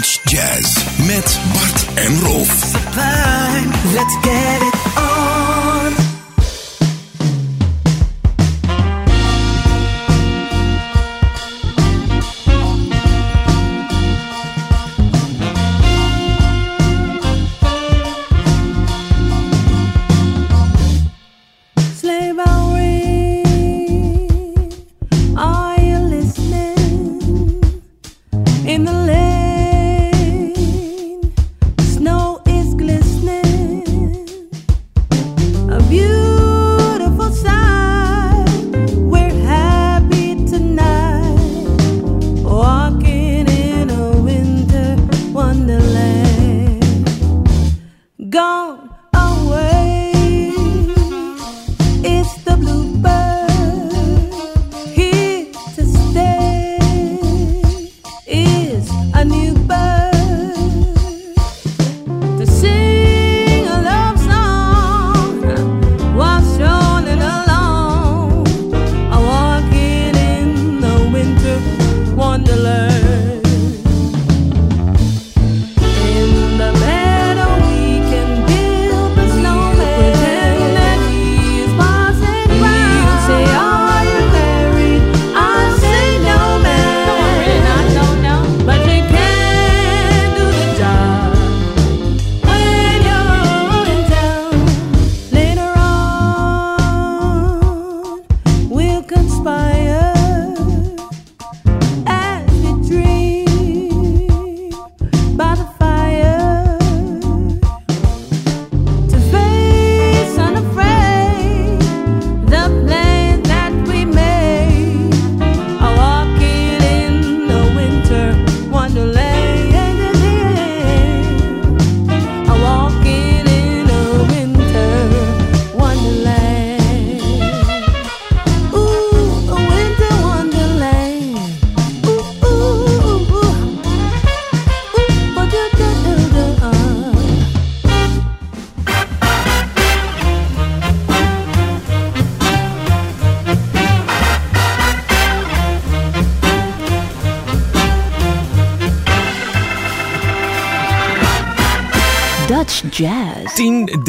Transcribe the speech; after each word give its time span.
Jazz 0.00 0.84
met 1.06 1.40
Bart 1.52 1.84
en 1.94 2.20
Rolf. 2.20 2.72
Let's 3.92 4.16
get 4.22 4.62
it 4.62 4.81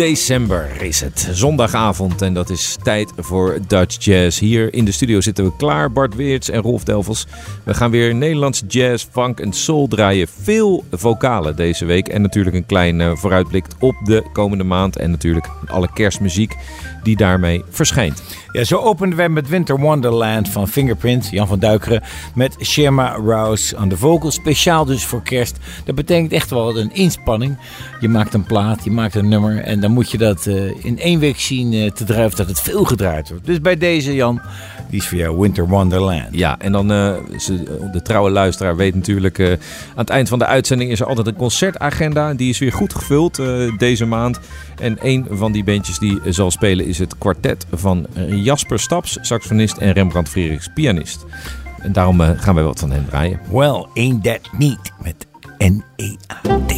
december 0.04 0.82
is 0.82 1.02
het, 1.02 1.30
zondagavond. 1.32 2.22
En 2.22 2.34
dat 2.34 2.50
is 2.50 2.78
tijd 2.84 3.12
voor 3.18 3.58
Dutch 3.68 4.04
Jazz. 4.04 4.40
Hier 4.40 4.74
in 4.74 4.86
de 4.86 4.92
studio 4.92 5.22
zitten 5.22 5.46
we 5.46 5.56
klaar, 5.58 5.92
Bart 5.92 6.16
Weerts 6.16 6.50
en 6.50 6.62
Rolf 6.62 6.84
Delvels. 6.84 7.28
We 7.64 7.74
gaan 7.74 7.92
weer 7.92 8.16
Nederlands 8.16 8.64
jazz, 8.68 9.06
funk 9.12 9.40
en 9.40 9.54
soul 9.54 9.88
draaien. 9.88 10.28
Veel 10.42 10.84
vocalen 10.92 11.56
deze 11.56 11.86
week. 11.86 12.08
En 12.08 12.22
natuurlijk 12.22 12.56
een 12.56 12.66
klein 12.66 13.02
eh, 13.02 13.16
vooruitblik 13.16 13.66
op 13.80 13.96
de 14.04 14.24
komende 14.34 14.64
maand. 14.64 14.98
En 14.98 15.12
natuurlijk 15.12 15.48
alle 15.68 15.90
kerstmuziek 15.94 16.56
die 17.04 17.16
daarmee 17.16 17.64
verschijnt. 17.70 18.24
Ja, 18.52 18.64
zo 18.64 18.78
openden 18.78 19.18
wij 19.18 19.30
met 19.30 19.50
Winter 19.50 19.80
Wonderland 19.80 20.50
van 20.50 20.68
Fingerprint, 20.68 21.30
Jan 21.32 21.48
van 21.48 21.60
Duikeren, 21.60 22.04
met 22.36 22.56
Sherma 22.60 23.16
Rouse 23.26 23.78
aan 23.78 23.90
de 23.90 23.98
vocals. 23.98 24.36
Speciaal 24.36 24.86
dus 24.86 25.06
voor 25.06 25.22
kerst. 25.22 25.58
Dat 25.86 25.96
betekent 25.96 26.32
echt 26.32 26.50
wel 26.50 26.78
een 26.78 26.94
inspanning. 26.94 27.58
Je 28.00 28.08
maakt 28.08 28.34
een 28.34 28.44
plaat, 28.44 28.84
je 28.84 28.92
maakt 28.92 29.16
een 29.16 29.30
nummer 29.30 29.60
en 29.60 29.80
dan 29.80 29.92
moet 29.94 30.12
je 30.12 30.18
dat 30.18 30.48
eh, 30.48 30.86
in 30.86 31.00
één 31.00 31.20
week 31.20 31.40
zien 31.40 31.74
eh, 31.74 31.92
te 31.92 32.04
druiven 32.04 32.38
dat 32.38 32.48
het 32.48 32.62
veel 32.62 32.84
gedraaid 32.84 33.30
wordt. 33.30 33.46
Dus 33.46 33.62
bij 33.62 33.78
deze 33.78 34.16
Jan, 34.16 34.42
die 34.90 35.00
is 35.00 35.08
voor 35.08 35.18
jou 35.18 35.40
Winter 35.40 35.68
Wonderland. 35.68 36.28
Ja, 36.32 36.60
en 36.60 36.72
dan 36.72 36.92
eh, 36.92 37.16
de 37.92 38.02
trouwe 38.04 38.30
luisteraar 38.30 38.76
weet 38.76 38.96
natuurlijk... 38.96 39.40
aan 39.40 39.58
het 39.96 40.10
eind 40.10 40.30
van 40.30 40.40
de 40.40 40.46
uitzending 40.46 40.92
is 40.92 41.00
er 41.00 41.06
altijd 41.06 41.28
een 41.28 41.36
concertagenda. 41.36 42.34
Die 42.34 42.50
is 42.50 42.60
weer 42.60 42.72
goed 42.72 42.94
gevuld 42.94 43.42
deze 43.78 44.06
maand. 44.06 44.40
En 44.80 44.98
een 45.02 45.28
van 45.30 45.52
die 45.52 45.64
bandjes 45.64 46.00
die 46.00 46.20
zal 46.26 46.52
spelen 46.52 46.86
is 46.86 47.00
het 47.00 47.18
kwartet 47.18 47.66
van 47.72 48.06
Jasper 48.28 48.80
Staps, 48.80 49.18
saxofonist 49.22 49.78
en 49.78 49.92
Rembrandt 49.92 50.30
Frerichs, 50.30 50.70
pianist. 50.74 51.26
En 51.80 51.92
daarom 51.92 52.20
gaan 52.20 52.56
wij 52.56 52.64
wat 52.64 52.80
van 52.80 52.92
hen 52.92 53.06
draaien. 53.10 53.40
Well, 53.52 53.86
ain't 53.94 54.24
that 54.24 54.40
neat 54.58 54.92
met 55.04 55.28
N-E-A-T. 55.58 56.73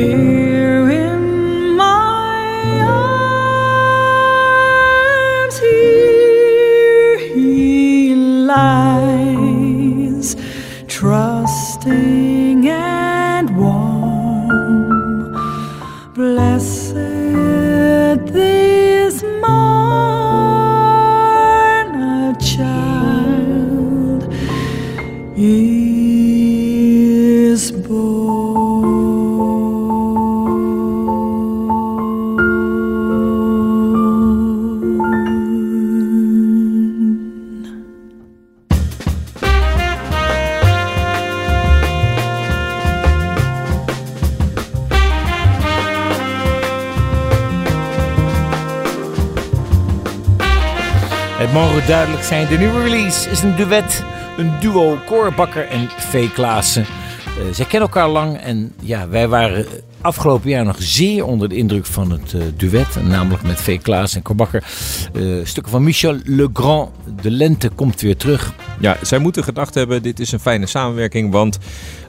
Here 0.00 0.49
zijn, 52.30 52.48
de 52.48 52.58
nieuwe 52.58 52.82
release 52.82 53.30
is 53.30 53.42
een 53.42 53.56
duet. 53.56 54.04
Een 54.36 54.52
duo, 54.60 54.98
Cor 55.06 55.32
Bakker 55.34 55.68
en 55.68 55.88
Vee 55.96 56.32
Klaassen. 56.32 56.82
Eh, 56.82 57.54
zij 57.54 57.64
kennen 57.64 57.88
elkaar 57.88 58.08
lang 58.08 58.36
en 58.36 58.72
ja, 58.80 59.08
wij 59.08 59.28
waren 59.28 59.66
afgelopen 60.00 60.50
jaar 60.50 60.64
nog 60.64 60.76
zeer 60.78 61.24
onder 61.24 61.48
de 61.48 61.56
indruk 61.56 61.86
van 61.86 62.10
het 62.10 62.34
eh, 62.34 62.40
duet. 62.56 63.02
Namelijk 63.02 63.42
met 63.42 63.60
Vee 63.60 63.78
Klaassen 63.78 64.18
en 64.18 64.24
Cor 64.24 64.34
Bakker. 64.34 64.64
Eh, 65.14 65.22
stukken 65.42 65.72
van 65.72 65.82
Michel 65.82 66.16
Legrand. 66.24 66.90
De 67.22 67.30
lente 67.30 67.68
komt 67.68 68.00
weer 68.00 68.16
terug. 68.16 68.52
Ja, 68.80 68.96
zij 69.02 69.18
moeten 69.18 69.44
gedacht 69.44 69.74
hebben, 69.74 70.02
dit 70.02 70.20
is 70.20 70.32
een 70.32 70.40
fijne 70.40 70.66
samenwerking, 70.66 71.32
want 71.32 71.58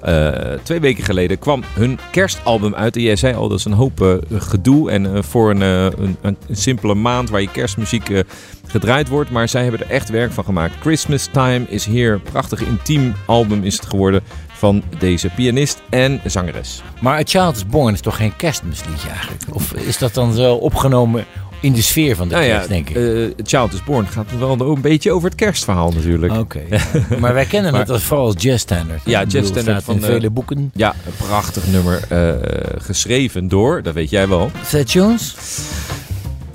eh, 0.01 0.29
twee 0.63 0.79
weken 0.79 1.03
geleden 1.03 1.39
kwam 1.39 1.63
hun 1.73 1.99
kerstalbum 2.11 2.75
uit. 2.75 2.95
En 2.95 3.01
jij 3.01 3.15
zei 3.15 3.35
al, 3.35 3.49
dat 3.49 3.59
is 3.59 3.65
een 3.65 3.71
hoop 3.71 4.01
eh, 4.01 4.13
gedoe 4.31 4.91
en 4.91 5.15
eh, 5.15 5.23
voor 5.23 5.49
een, 5.49 5.61
een, 5.61 6.17
een, 6.21 6.37
simpele 6.51 6.95
maand 6.95 7.29
waar 7.29 7.41
je 7.41 7.51
kerstmuziek 7.51 8.23
gedraaid 8.67 9.07
wordt. 9.07 9.29
Maar 9.29 9.49
zij 9.49 9.61
hebben 9.61 9.81
er 9.81 9.89
echt 9.89 10.09
werk 10.09 10.31
van 10.31 10.43
gemaakt. 10.43 10.73
Christmas 10.79 11.29
Time 11.31 11.65
is 11.67 11.85
hier, 11.85 12.19
prachtig 12.19 12.61
intiem 12.61 13.13
album 13.25 13.63
is 13.63 13.75
het 13.75 13.85
geworden 13.85 14.23
van 14.61 14.83
deze 14.99 15.29
pianist 15.29 15.81
en 15.89 16.21
zangeres. 16.25 16.81
Maar 16.99 17.19
A 17.19 17.23
Child 17.23 17.55
is 17.55 17.65
Born 17.65 17.93
is 17.93 18.01
toch 18.01 18.15
geen 18.15 18.35
kerstmisliedje 18.35 19.09
eigenlijk? 19.09 19.43
Of 19.49 19.73
is 19.73 19.97
dat 19.97 20.13
dan 20.13 20.35
wel 20.35 20.57
opgenomen 20.57 21.25
in 21.61 21.73
de 21.73 21.81
sfeer 21.81 22.15
van 22.15 22.27
de 22.27 22.33
Nou 22.33 22.45
ja, 22.45 22.53
kerst, 22.53 22.69
denk 22.69 22.89
ik? 22.89 22.95
eh, 22.95 23.45
Child 23.45 23.73
is 23.73 23.83
Born 23.83 24.07
gaat 24.07 24.37
wel 24.39 24.59
een 24.59 24.81
beetje 24.81 25.11
over 25.11 25.29
het 25.29 25.37
kerstverhaal 25.37 25.91
natuurlijk. 25.91 26.33
Oké. 26.37 26.61
maar 27.19 27.33
wij 27.33 27.45
kennen 27.45 27.75
het 27.81 27.89
als, 27.89 28.03
vooral 28.03 28.25
als 28.25 28.35
jazzstandard. 28.37 29.01
Ja, 29.05 29.23
jazzstandard 29.23 29.83
van, 29.83 29.95
eh, 29.97 30.03
vele 30.03 30.29
boeken. 30.29 30.71
Ja, 30.73 30.95
een 31.05 31.27
prachtig 31.27 31.67
nummer 31.67 32.01
eh, 32.09 32.31
geschreven 32.77 33.47
door, 33.47 33.83
dat 33.83 33.93
weet 33.93 34.09
jij 34.09 34.27
wel. 34.27 34.51
Thad 34.69 34.91
Jones? 34.91 35.35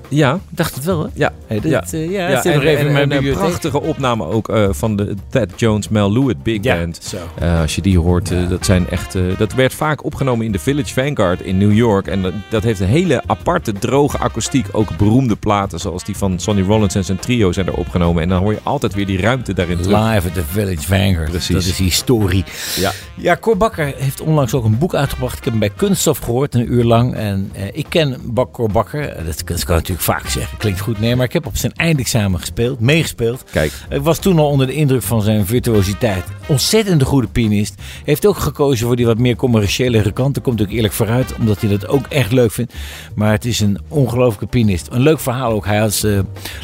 Ja, 0.08 0.34
Ik 0.34 0.40
dacht 0.56 0.74
het 0.74 0.84
wel, 0.84 1.02
hè? 1.02 1.08
ja. 1.14 1.32
Hey, 1.46 1.60
dit, 1.60 1.70
ja. 1.70 1.82
eh, 1.90 2.10
ja, 2.10 2.28
Ja, 2.28 2.44
en, 2.44 2.54
nog 2.54 2.62
even 2.62 2.78
en- 2.80 2.86
in 2.86 2.92
mijn 2.92 3.12
en 3.12 3.24
een 3.26 3.32
prachtige 3.32 3.80
opname 3.82 4.24
ook 4.24 4.48
eh, 4.48 4.68
van 4.70 4.96
de 4.96 5.14
Thad 5.30 5.48
Jones 5.60 5.88
Mel 5.88 6.12
Lewitt 6.12 6.42
Big 6.42 6.58
Ja, 6.64 6.76
Band. 6.76 6.98
zo. 7.02 7.16
Eh, 7.38 7.60
als 7.60 7.74
je 7.74 7.82
die 7.82 7.98
hoort, 7.98 8.30
eh, 8.30 8.48
dat 8.48 8.64
zijn 8.64 8.88
echt. 8.90 9.14
eh, 9.14 9.22
dat 9.38 9.54
werd 9.54 9.74
vaak 9.74 10.04
opgenomen 10.04 10.46
in 10.46 10.52
de 10.52 10.58
Village 10.58 10.92
Vanguard 10.94 11.40
in 11.40 11.58
New 11.58 11.72
York. 11.72 12.06
En 12.06 12.22
dat, 12.22 12.32
dat 12.50 12.62
heeft 12.62 12.80
een 12.80 12.86
hele 12.86 13.22
aparte, 13.26 13.72
droge 13.72 14.18
akoestiek. 14.18 14.66
Ook 14.72 14.96
beroemde 14.96 15.36
platen, 15.36 15.80
zoals 15.80 16.04
die 16.04 16.16
van 16.16 16.38
Sonny 16.40 16.62
Rollins 16.62 16.94
en 16.94 17.04
zijn 17.04 17.18
trio, 17.18 17.52
zijn 17.52 17.66
er 17.66 17.74
opgenomen. 17.76 18.22
En 18.22 18.28
dan 18.28 18.42
hoor 18.42 18.52
je 18.52 18.60
altijd 18.62 18.94
weer 18.94 19.06
die 19.06 19.20
ruimte 19.20 19.52
daarin 19.54 19.80
terug. 19.80 19.98
Live 20.12 20.28
at 20.28 20.34
the 20.34 20.42
Village 20.50 20.82
Vanguard. 20.86 21.30
Precies. 21.30 21.54
Dat 21.54 21.64
is 21.64 21.78
historie. 21.78 22.44
Ja. 22.76 22.90
Ja, 23.16 23.36
Cor 23.36 23.56
Bakker 23.56 23.94
heeft 23.96 24.20
onlangs 24.20 24.54
ook 24.54 24.64
een 24.64 24.78
boek 24.78 24.94
uitgebracht. 24.94 25.36
Ik 25.38 25.44
heb 25.44 25.50
hem 25.52 25.60
bij 25.60 25.70
Kunststof 25.76 26.18
gehoord, 26.18 26.54
een 26.54 26.72
uur 26.72 26.84
lang. 26.84 27.14
En 27.14 27.50
eh, 27.52 27.62
ik 27.72 27.86
ken 27.88 28.16
Bak 28.24 28.52
Cor 28.52 28.70
Bakker. 28.70 29.14
Dat, 29.26 29.44
kan 29.44 29.74
natuurlijk 29.74 30.00
vaak 30.06 30.28
zeggen, 30.28 30.58
klinkt 30.58 30.80
goed. 30.80 30.98
Nee, 30.98 31.16
maar 31.16 31.26
ik 31.26 31.32
heb 31.32 31.46
op 31.46 31.56
zijn 31.56 31.72
eindexamen 31.72 32.40
gespeeld, 32.40 32.80
meegespeeld. 32.80 33.44
Kijk, 33.50 33.72
Ik 33.90 34.02
was 34.02 34.18
toen 34.18 34.38
al 34.38 34.48
onder 34.48 34.66
de 34.66 34.74
indruk 34.74 35.02
van 35.02 35.22
zijn 35.22 35.46
virtuositeit. 35.46 36.24
Ontzettend 36.46 37.02
goede 37.02 37.26
pianist. 37.26 37.74
Heeft 38.04 38.26
ook 38.26 38.36
gekozen 38.38 38.86
voor 38.86 38.96
die 38.96 39.06
wat 39.06 39.18
meer 39.18 39.36
commerciële 39.36 40.12
kant. 40.12 40.34
Daar 40.34 40.42
komt 40.44 40.62
ook 40.62 40.70
eerlijk 40.70 40.92
vooruit, 40.94 41.34
omdat 41.38 41.60
hij 41.60 41.70
dat 41.70 41.88
ook 41.88 42.06
echt 42.06 42.32
leuk 42.32 42.52
vindt. 42.52 42.74
Maar 43.14 43.32
het 43.32 43.44
is 43.44 43.60
een 43.60 43.78
ongelooflijke 43.88 44.46
pianist. 44.46 44.88
Een 44.90 45.00
leuk 45.00 45.20
verhaal 45.20 45.52
ook. 45.52 45.64
Hij 45.66 45.78
had 45.78 46.02
eh, 46.04 46.18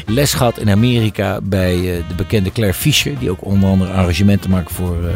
les 0.05 0.33
gehad 0.33 0.57
in 0.59 0.69
Amerika 0.69 1.41
bij 1.41 1.75
eh, 1.75 2.07
de 2.07 2.15
bekende 2.15 2.51
Claire 2.51 2.77
Fischer. 2.77 3.19
Die 3.19 3.29
ook 3.29 3.45
onder 3.45 3.69
andere 3.69 3.91
arrangementen 3.91 4.49
maakt 4.49 4.71
voor 4.71 5.03
eh, 5.03 5.13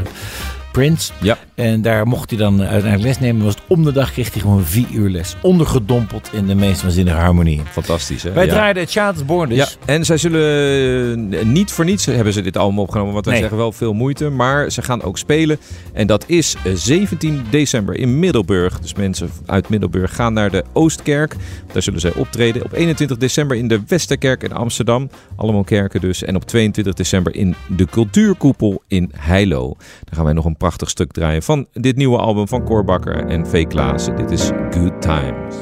Prince. 0.71 1.11
ja. 1.21 1.37
En 1.57 1.81
daar 1.81 2.07
mocht 2.07 2.29
hij 2.29 2.39
dan 2.39 2.61
uiteindelijk 2.61 3.03
les 3.03 3.19
nemen. 3.19 3.43
Was 3.43 3.53
het 3.53 3.63
om 3.67 3.83
de 3.83 3.91
dag 3.91 4.11
kreeg 4.11 4.31
hij 4.33 4.41
gewoon 4.41 4.63
vier 4.63 4.87
uur 4.93 5.09
les. 5.09 5.35
Ondergedompeld 5.41 6.29
in 6.33 6.45
de 6.47 6.55
meest 6.55 6.81
waanzinnige 6.81 7.17
harmonie. 7.17 7.61
Fantastisch, 7.71 8.23
hè? 8.23 8.31
Wij 8.31 8.45
Ja. 8.45 8.51
draaiden 8.51 8.87
Child 8.87 9.15
is 9.15 9.25
Born 9.25 9.49
dus. 9.49 9.57
Ja, 9.57 9.67
en 9.93 10.05
zij 10.05 10.17
zullen 10.17 11.33
eh, 11.33 11.45
niet 11.45 11.71
voor 11.71 11.85
niets 11.85 12.05
hebben 12.05 12.33
ze 12.33 12.41
dit 12.41 12.57
album 12.57 12.79
opgenomen, 12.79 13.13
want 13.13 13.25
wij 13.25 13.33
Nee. 13.33 13.41
zeggen 13.43 13.61
wel 13.61 13.71
veel 13.71 13.93
moeite, 13.93 14.29
maar 14.29 14.71
ze 14.71 14.81
gaan 14.81 15.01
ook 15.03 15.17
spelen. 15.17 15.57
En 15.93 16.07
dat 16.07 16.23
is 16.27 16.55
eh, 16.63 16.71
17 16.75 17.43
december 17.49 17.95
in 17.95 18.19
Middelburg. 18.19 18.79
Dus 18.79 18.93
mensen 18.93 19.29
uit 19.45 19.69
Middelburg 19.69 20.15
gaan 20.15 20.33
naar 20.33 20.51
de 20.51 20.63
Oostkerk. 20.73 21.35
Daar 21.73 21.81
zullen 21.81 21.99
zij 21.99 22.13
optreden. 22.13 22.63
Op 22.63 22.73
21 22.73 23.17
december 23.17 23.57
in 23.57 23.67
de 23.67 23.81
Westerkerk 23.87 24.43
in 24.43 24.53
Amsterdam. 24.53 25.09
Allemaal 25.35 25.63
kerken 25.63 26.01
dus. 26.01 26.23
En 26.23 26.35
op 26.35 26.45
22 26.45 26.93
december 26.93 27.35
in 27.35 27.55
de 27.77 27.85
Cultuurkoepel 27.85 28.81
in 28.87 29.11
Heilo. 29.15 29.67
Dan 30.03 30.15
gaan 30.15 30.23
wij 30.25 30.33
nog 30.33 30.45
een 30.45 30.57
prachtig 30.57 30.89
stuk 30.89 31.11
draaien 31.11 31.43
van 31.47 31.67
dit 31.73 31.95
nieuwe 31.95 32.17
album 32.17 32.47
van 32.47 32.63
Koorbakker 32.63 33.25
en 33.25 33.47
V. 33.47 33.67
Klaassen. 33.67 34.15
Dit 34.15 34.31
is 34.31 34.51
Good 34.69 35.01
Times. 35.01 35.55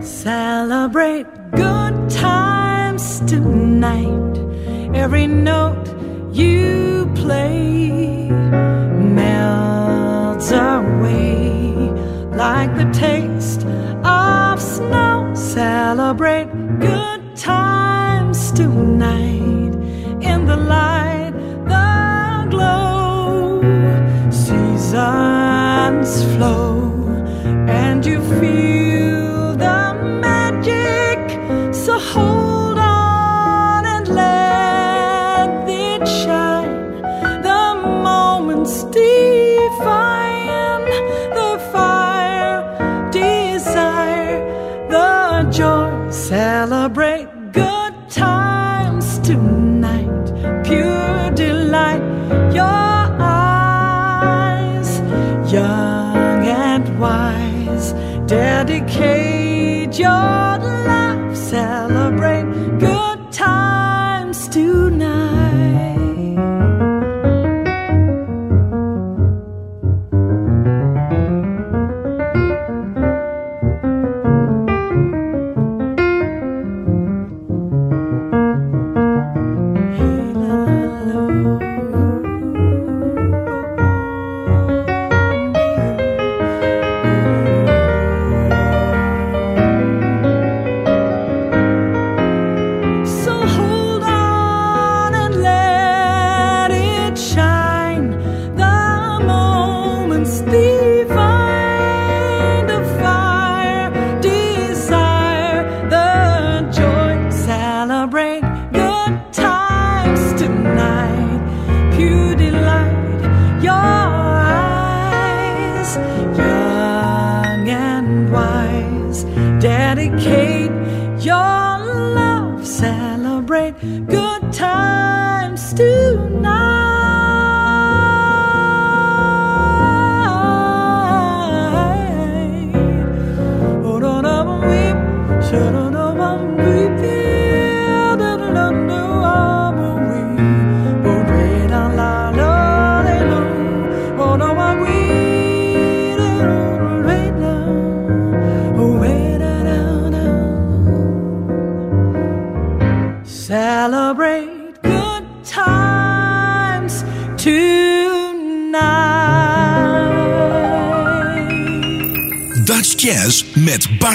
Celebrate 0.00 1.24
good 1.50 2.10
times 2.20 3.20
tonight. 3.24 4.40
Every 4.92 5.26
note 5.26 5.94
you 6.30 7.06
play 7.12 8.30
melts 9.14 10.52
away 10.52 11.92
like 12.30 12.76
the 12.76 12.88
taste 12.90 13.64
of 14.02 14.60
snow. 14.60 15.34
Celebrate 15.34 16.65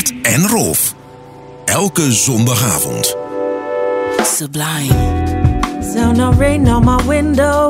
Bart 0.01 0.13
en 0.21 0.47
Rolf. 0.47 0.95
Elke 1.65 2.11
zondagavond. 2.11 3.15
Sublime. 4.23 4.95
Sound 5.93 6.17
no 6.17 6.31
rain 6.31 6.67
on 6.67 6.85
my 6.85 7.07
window. 7.07 7.69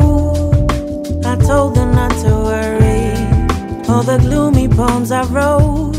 I 1.26 1.36
told 1.36 1.76
them 1.76 1.94
not 1.96 2.12
to 2.22 2.30
worry. 2.30 3.12
All 3.88 4.04
the 4.04 4.18
gloomy 4.18 4.68
poems 4.68 5.12
I 5.12 5.24
wrote 5.24 5.98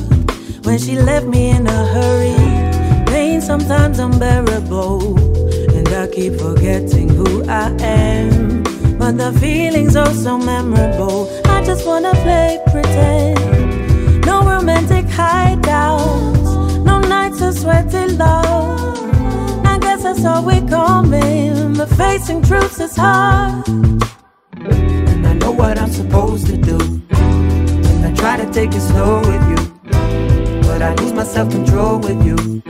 when 0.62 0.78
she 0.78 0.96
left 0.96 1.26
me 1.26 1.50
in 1.50 1.66
a 1.66 1.84
hurry. 1.86 2.34
Pain 3.06 3.42
sometimes 3.42 3.98
unbearable, 3.98 5.18
and 5.76 5.88
I 5.88 6.06
keep 6.06 6.40
forgetting 6.40 7.08
who 7.08 7.44
I 7.48 7.68
am. 7.80 8.62
But 8.98 9.18
the 9.18 9.32
feeling's 9.38 9.96
oh 9.96 10.12
so 10.12 10.38
memorable. 10.38 11.28
I 11.44 11.62
just 11.64 11.86
wanna 11.86 12.14
play 12.22 12.58
pretend. 12.70 13.41
Hideouts, 15.12 16.82
no 16.84 16.98
nights 17.00 17.42
of 17.42 17.52
sweaty 17.54 18.06
love. 18.16 18.98
I 19.66 19.78
guess 19.78 20.04
that's 20.04 20.24
all 20.24 20.42
we're 20.42 20.66
coming, 20.66 21.74
but 21.74 21.90
facing 21.90 22.42
truths 22.42 22.80
is 22.80 22.96
hard. 22.96 23.68
And 23.68 25.26
I 25.26 25.34
know 25.34 25.50
what 25.50 25.78
I'm 25.78 25.92
supposed 25.92 26.46
to 26.46 26.56
do. 26.56 26.78
And 27.10 28.06
I 28.06 28.14
try 28.14 28.38
to 28.38 28.50
take 28.52 28.70
it 28.74 28.80
slow 28.80 29.18
with 29.20 29.44
you, 29.50 29.60
but 30.62 30.80
I 30.80 30.94
lose 30.94 31.12
my 31.12 31.24
self 31.24 31.50
control 31.50 31.98
with 31.98 32.24
you. 32.24 32.62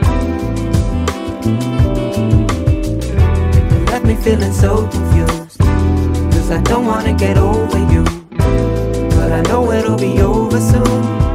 You 3.71 3.85
left 3.85 4.05
me 4.05 4.15
feeling 4.15 4.51
so 4.51 4.85
confused. 4.89 5.59
Cause 5.59 6.51
I 6.51 6.61
don't 6.63 6.85
wanna 6.85 7.13
get 7.13 7.37
over 7.37 7.79
you, 7.93 8.03
but 9.15 9.31
I 9.31 9.41
know 9.43 9.71
it'll 9.71 9.97
be 9.97 10.19
over 10.21 10.59
soon. 10.59 11.32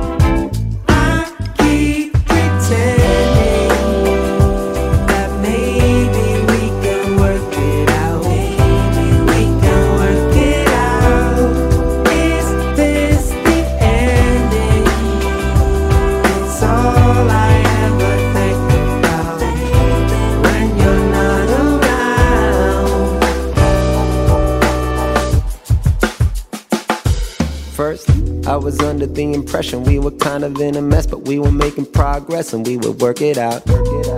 Was 28.68 28.80
under 28.80 29.06
the 29.06 29.32
impression 29.32 29.82
we 29.82 29.98
were 29.98 30.10
kind 30.10 30.44
of 30.44 30.60
in 30.60 30.76
a 30.76 30.82
mess, 30.82 31.06
but 31.06 31.22
we 31.22 31.38
were 31.38 31.50
making 31.50 31.86
progress 31.86 32.52
and 32.52 32.66
we 32.66 32.76
would 32.76 33.00
work 33.00 33.22
it 33.22 33.38
out. 33.38 33.66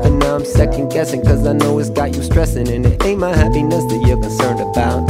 And 0.05 0.19
now 0.19 0.35
I'm 0.35 0.45
second 0.45 0.91
guessing, 0.91 1.23
cause 1.23 1.47
I 1.47 1.53
know 1.53 1.79
it's 1.79 1.89
got 1.89 2.17
you 2.17 2.23
stressing, 2.25 2.67
and 2.67 2.85
it 2.85 3.01
ain't 3.05 3.21
my 3.21 3.33
happiness 3.33 3.85
that 3.85 4.05
you're 4.05 4.21
concerned 4.21 4.59
about. 4.59 5.09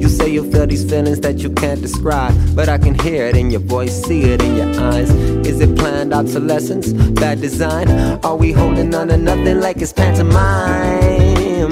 You 0.00 0.08
say 0.08 0.28
you 0.28 0.50
feel 0.50 0.66
these 0.66 0.84
feelings 0.90 1.20
that 1.20 1.38
you 1.38 1.50
can't 1.50 1.80
describe. 1.80 2.34
But 2.56 2.68
I 2.68 2.78
can 2.78 2.98
hear 2.98 3.26
it 3.26 3.36
in 3.36 3.52
your 3.52 3.60
voice, 3.60 3.94
see 4.02 4.22
it 4.22 4.42
in 4.42 4.56
your 4.56 4.80
eyes. 4.80 5.10
Is 5.46 5.60
it 5.60 5.78
planned 5.78 6.12
obsolescence? 6.12 6.92
Bad 6.92 7.40
design? 7.40 7.88
Are 8.24 8.36
we 8.36 8.50
holding 8.50 8.92
on 8.92 9.06
to 9.06 9.16
nothing 9.16 9.60
like 9.60 9.76
it's 9.76 9.92
pantomime? 9.92 10.34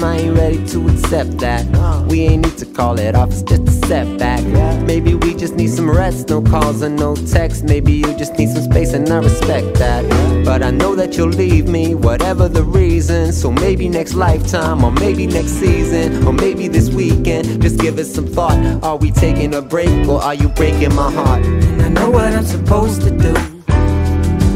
I 0.01 0.19
ain't 0.19 0.37
ready 0.37 0.65
to 0.67 0.87
accept 0.87 1.37
that. 1.39 1.65
We 2.09 2.21
ain't 2.21 2.43
need 2.43 2.57
to 2.57 2.65
call 2.65 2.97
it 2.97 3.13
off, 3.13 3.29
it's 3.29 3.43
just 3.43 3.67
a 3.67 3.71
setback. 3.87 4.43
Maybe 4.81 5.13
we 5.13 5.35
just 5.35 5.53
need 5.53 5.69
some 5.69 5.87
rest, 5.87 6.29
no 6.29 6.41
calls 6.41 6.81
and 6.81 6.95
no 6.95 7.15
texts. 7.15 7.61
Maybe 7.61 7.93
you 7.93 8.17
just 8.17 8.33
need 8.39 8.49
some 8.49 8.63
space, 8.63 8.93
and 8.93 9.07
I 9.09 9.17
respect 9.19 9.75
that. 9.75 10.03
But 10.43 10.63
I 10.63 10.71
know 10.71 10.95
that 10.95 11.15
you'll 11.15 11.29
leave 11.29 11.67
me, 11.67 11.93
whatever 11.93 12.49
the 12.49 12.63
reason. 12.63 13.31
So 13.31 13.51
maybe 13.51 13.87
next 13.87 14.15
lifetime, 14.15 14.83
or 14.83 14.91
maybe 14.91 15.27
next 15.27 15.51
season, 15.51 16.25
or 16.25 16.33
maybe 16.33 16.67
this 16.67 16.89
weekend. 16.89 17.61
Just 17.61 17.79
give 17.79 17.99
it 17.99 18.05
some 18.05 18.25
thought. 18.25 18.57
Are 18.83 18.97
we 18.97 19.11
taking 19.11 19.53
a 19.53 19.61
break, 19.61 20.07
or 20.07 20.19
are 20.19 20.33
you 20.33 20.49
breaking 20.49 20.95
my 20.95 21.11
heart? 21.11 21.45
And 21.45 21.81
I 21.83 21.89
know 21.89 22.09
what 22.09 22.33
I'm 22.33 22.43
supposed 22.43 23.03
to 23.03 23.11
do. 23.11 23.33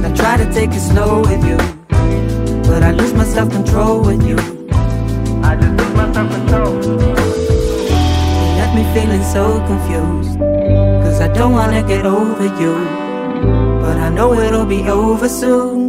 I 0.03 0.11
try 0.15 0.37
to 0.37 0.51
take 0.51 0.71
it 0.71 0.81
slow 0.81 1.21
with 1.21 1.45
you, 1.45 1.57
but 2.63 2.81
I 2.81 2.91
lose 2.91 3.13
my 3.13 3.25
self 3.25 3.51
control 3.51 4.01
with 4.01 4.25
you. 4.27 4.37
I 5.43 5.55
just 5.55 5.77
lose 5.77 5.95
my 5.95 6.11
self 6.13 6.31
control. 6.31 7.12
Me 8.73 8.83
feeling 8.95 9.23
so 9.23 9.61
confused, 9.67 10.39
cause 11.03 11.21
I 11.21 11.27
don't 11.27 11.53
wanna 11.53 11.83
get 11.83 12.07
over 12.07 12.45
you, 12.59 12.73
but 13.79 13.97
I 13.97 14.09
know 14.09 14.33
it'll 14.33 14.65
be 14.65 14.81
over 14.89 15.29
soon. 15.29 15.82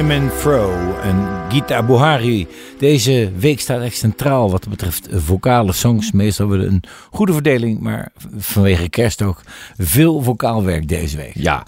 Benjamin 0.00 0.30
Fro 0.30 0.96
en 1.02 1.28
Gita 1.48 1.82
Buhari. 1.82 2.46
Deze 2.78 3.32
week 3.36 3.60
staat 3.60 3.82
echt 3.82 3.96
centraal 3.96 4.50
wat 4.50 4.68
betreft 4.68 5.08
vocale 5.10 5.72
songs. 5.72 6.12
Meestal 6.12 6.48
hebben 6.48 6.66
we 6.66 6.72
een 6.72 6.82
goede 7.10 7.32
verdeling, 7.32 7.80
maar 7.80 8.12
vanwege 8.36 8.88
kerst 8.88 9.22
ook 9.22 9.40
veel 9.78 10.22
vocaal 10.22 10.64
werk 10.64 10.88
deze 10.88 11.16
week. 11.16 11.34
Ja, 11.34 11.66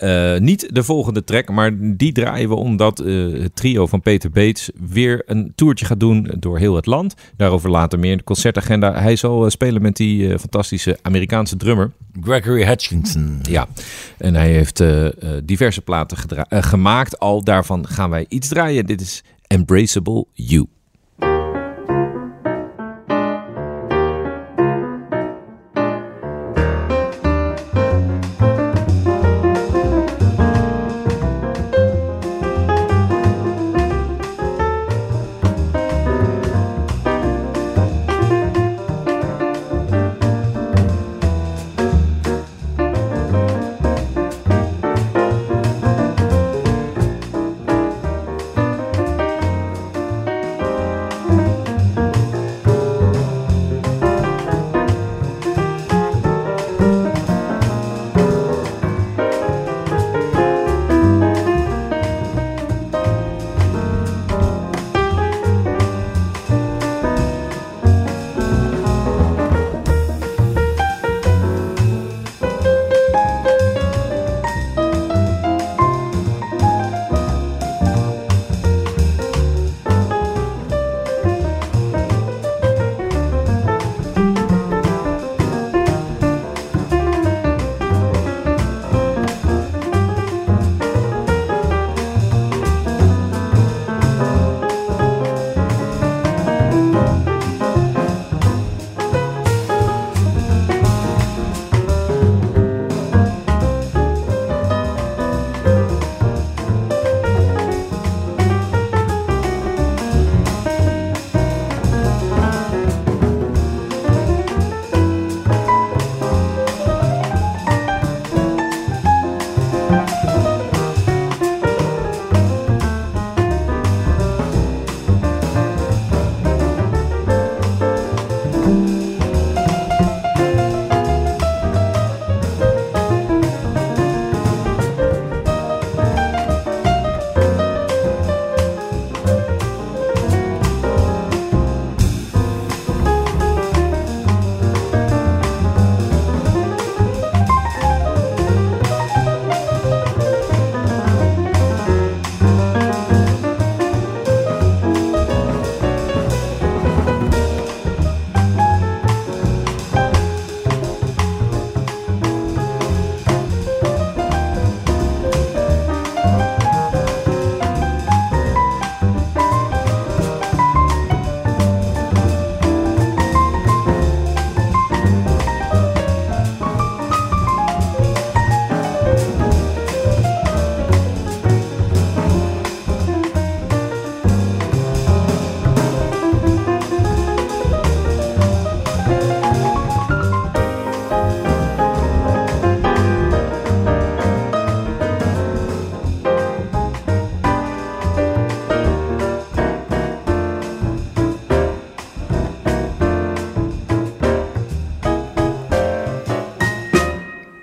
eh, 0.00 0.38
niet 0.38 0.74
de 0.74 0.82
volgende 0.82 1.24
track, 1.24 1.48
maar 1.48 1.72
die 1.96 2.12
draaien 2.12 2.48
we 2.48 2.54
omdat 2.54 3.00
eh, 3.00 3.32
het 3.32 3.56
trio 3.56 3.86
van 3.86 4.00
Peter 4.00 4.30
Bates 4.30 4.70
weer 4.88 5.22
een 5.26 5.52
toertje 5.54 5.86
gaat 5.86 6.00
doen 6.00 6.30
door 6.38 6.58
heel 6.58 6.74
het 6.74 6.86
land. 6.86 7.14
Daarover 7.36 7.70
later 7.70 7.98
meer 7.98 8.10
in 8.10 8.16
de 8.16 8.24
concertagenda. 8.24 9.00
Hij 9.00 9.16
zal 9.16 9.44
eh, 9.44 9.50
spelen 9.50 9.82
met 9.82 9.96
die 9.96 10.38
fantastische 10.38 10.98
Amerikaanse 11.02 11.56
drummer. 11.56 11.90
Gregory 12.22 12.64
Hutchinson. 12.64 13.38
Ja, 13.42 13.68
en 14.18 14.34
hij 14.34 14.50
heeft 14.50 14.82
diverse 15.44 15.80
platen 15.80 16.18
gemaakt. 16.48 17.18
Al 17.18 17.44
daarvan 17.44 17.86
gaan 17.86 18.10
wij 18.10 18.26
iets 18.28 18.48
draaien. 18.48 18.86
Dit 18.86 19.00
is 19.00 19.22
Embraceable 19.46 20.24
You. 20.32 20.66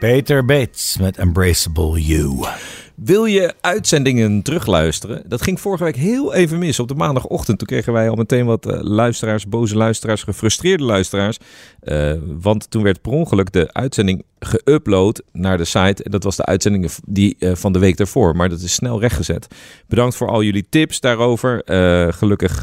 Peter 0.08 0.46
Bates 0.46 0.98
met 0.98 1.18
Embraceable 1.18 2.02
You. 2.02 2.46
Wil 2.96 3.26
je 3.26 3.54
uitzendingen 3.62 4.42
terugluisteren? 4.42 5.24
Dat 5.26 5.42
ging 5.42 5.62
vorige 5.62 5.84
week 5.84 5.96
heel 5.96 6.34
even 6.34 6.60
mis. 6.60 6.80
Op 6.80 6.88
de 6.88 6.96
maandagochtend 6.96 7.58
toen 7.58 7.68
kregen 7.68 7.94
wij 7.94 8.10
al 8.10 8.16
meteen 8.16 8.46
wat 8.46 8.66
eh, 8.66 8.80
luisteraars, 8.82 9.48
boze 9.48 9.76
luisteraars, 9.76 10.24
gefrustreerde 10.24 10.84
luisteraars. 10.84 11.38
Uh, 11.84 12.14
want 12.42 12.72
toen 12.72 12.84
werd 12.84 13.02
per 13.02 13.12
ongeluk 13.12 13.52
de 13.52 13.74
uitzending 13.74 14.24
geüpload 14.40 15.26
naar 15.32 15.58
de 15.58 15.66
site. 15.66 16.04
En 16.04 16.12
dat 16.12 16.24
was 16.24 16.36
de 16.36 16.46
uitzending 16.46 16.92
die, 17.06 17.36
uh, 17.40 17.56
van 17.56 17.74
de 17.74 17.80
week 17.80 17.98
daarvoor. 17.98 18.36
Maar 18.36 18.50
dat 18.50 18.62
is 18.62 18.74
snel 18.74 19.00
rechtgezet. 19.00 19.48
Bedankt 19.88 20.16
voor 20.16 20.30
al 20.30 20.44
jullie 20.44 20.68
tips 20.70 21.00
daarover. 21.00 21.62
gelukkig 22.14 22.62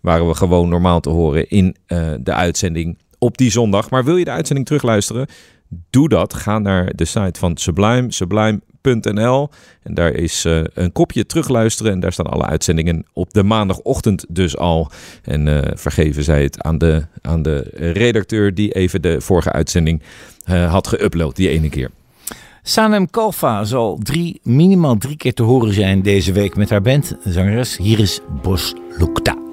waren 0.00 0.28
we 0.28 0.34
gewoon 0.34 0.68
normaal 0.68 1.00
te 1.00 1.10
horen 1.10 1.48
in 1.48 1.76
de 2.20 2.32
uitzending 2.32 2.98
op 3.18 3.38
die 3.38 3.50
zondag. 3.50 3.90
Maar 3.90 4.04
wil 4.04 4.16
je 4.16 4.24
de 4.24 4.30
uitzending 4.30 4.66
terugluisteren? 4.66 5.26
Doe 5.68 6.08
dat. 6.08 6.34
Ga 6.34 6.58
naar 6.58 6.92
de 6.94 7.04
site 7.04 7.38
van 7.38 7.56
Sublime, 7.56 8.12
sublime.nl. 8.12 9.48
En 9.82 9.94
daar 9.94 10.12
is 10.12 10.44
uh, 10.44 10.60
een 10.74 10.92
kopje 10.92 11.26
terugluisteren. 11.26 11.92
En 11.92 12.00
daar 12.00 12.12
staan 12.12 12.26
alle 12.26 12.44
uitzendingen 12.44 13.04
op 13.12 13.32
de 13.32 13.42
maandagochtend 13.42 14.24
dus 14.28 14.56
al. 14.56 14.90
En 15.22 15.46
uh, 15.46 15.58
vergeven 15.74 16.24
zij 16.24 16.42
het 16.42 16.62
aan 16.62 16.78
de, 16.78 17.06
aan 17.22 17.42
de 17.42 17.70
redacteur 17.74 18.54
die 18.54 18.72
even 18.72 19.02
de 19.02 19.20
vorige 19.20 19.52
uitzending 19.52 20.02
uh, 20.50 20.70
had 20.70 20.96
geüpload, 20.96 21.34
die 21.34 21.48
ene 21.48 21.68
keer. 21.68 21.90
Sanem 22.62 23.10
Kalfa 23.10 23.64
zal 23.64 24.00
minimaal 24.42 24.96
drie 24.96 25.16
keer 25.16 25.34
te 25.34 25.42
horen 25.42 25.74
zijn 25.74 26.02
deze 26.02 26.32
week 26.32 26.56
met 26.56 26.70
haar 26.70 26.82
band, 26.82 27.16
zangeres. 27.24 27.76
Hier 27.76 27.98
is 27.98 28.20
Bos 28.42 28.74
Lukta. 28.98 29.45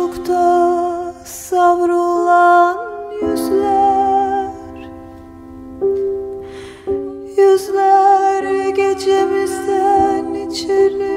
boşlukta 0.00 1.14
savrulan 1.24 2.76
yüzler. 3.22 4.90
Yüzler 7.36 8.68
gecemizden 8.68 10.34
içeri 10.34 11.09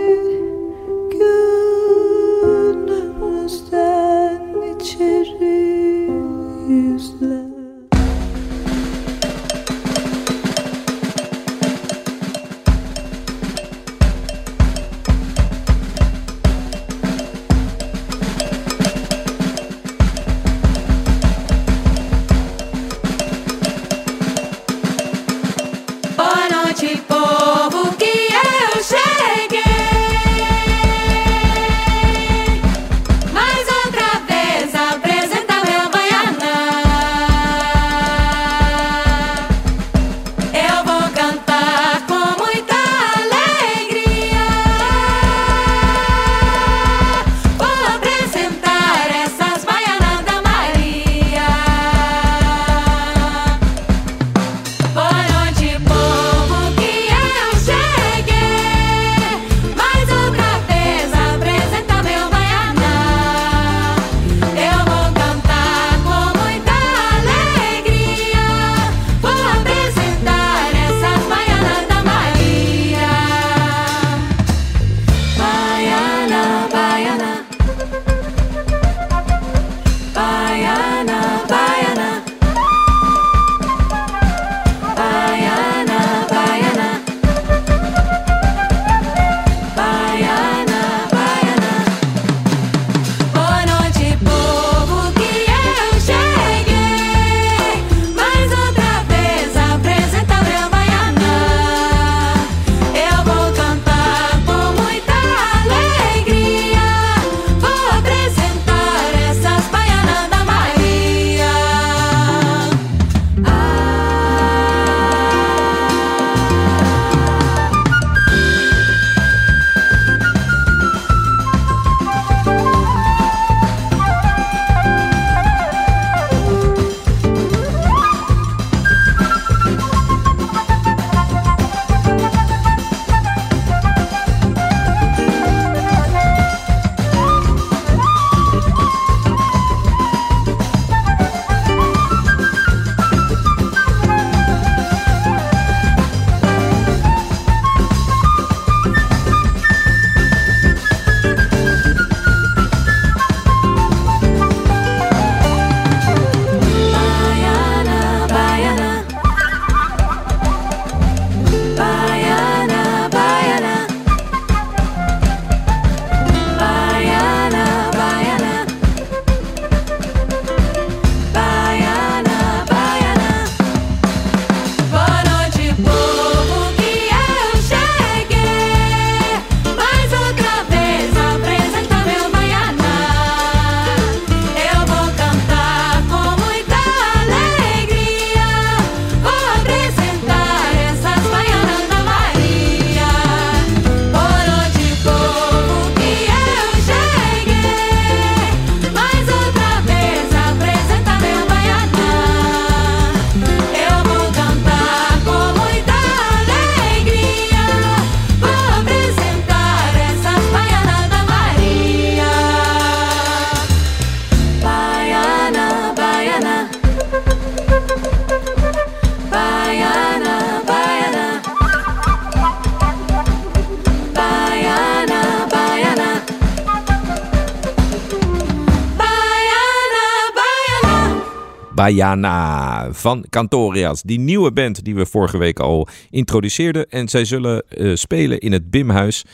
Bayana 231.84 232.88
van 232.92 233.26
Cantorias. 233.30 234.02
Die 234.02 234.20
nieuwe 234.20 234.52
band 234.52 234.84
die 234.84 234.96
we 234.96 235.06
vorige 235.06 235.38
week 235.38 235.60
al 235.60 235.88
introduceerden. 236.10 236.90
En 236.90 237.08
zij 237.08 237.26
zullen 237.26 237.64
uh, 237.78 237.96
spelen 237.96 238.40
in 238.40 238.52
het 238.52 238.70
Bimhuis. 238.70 239.26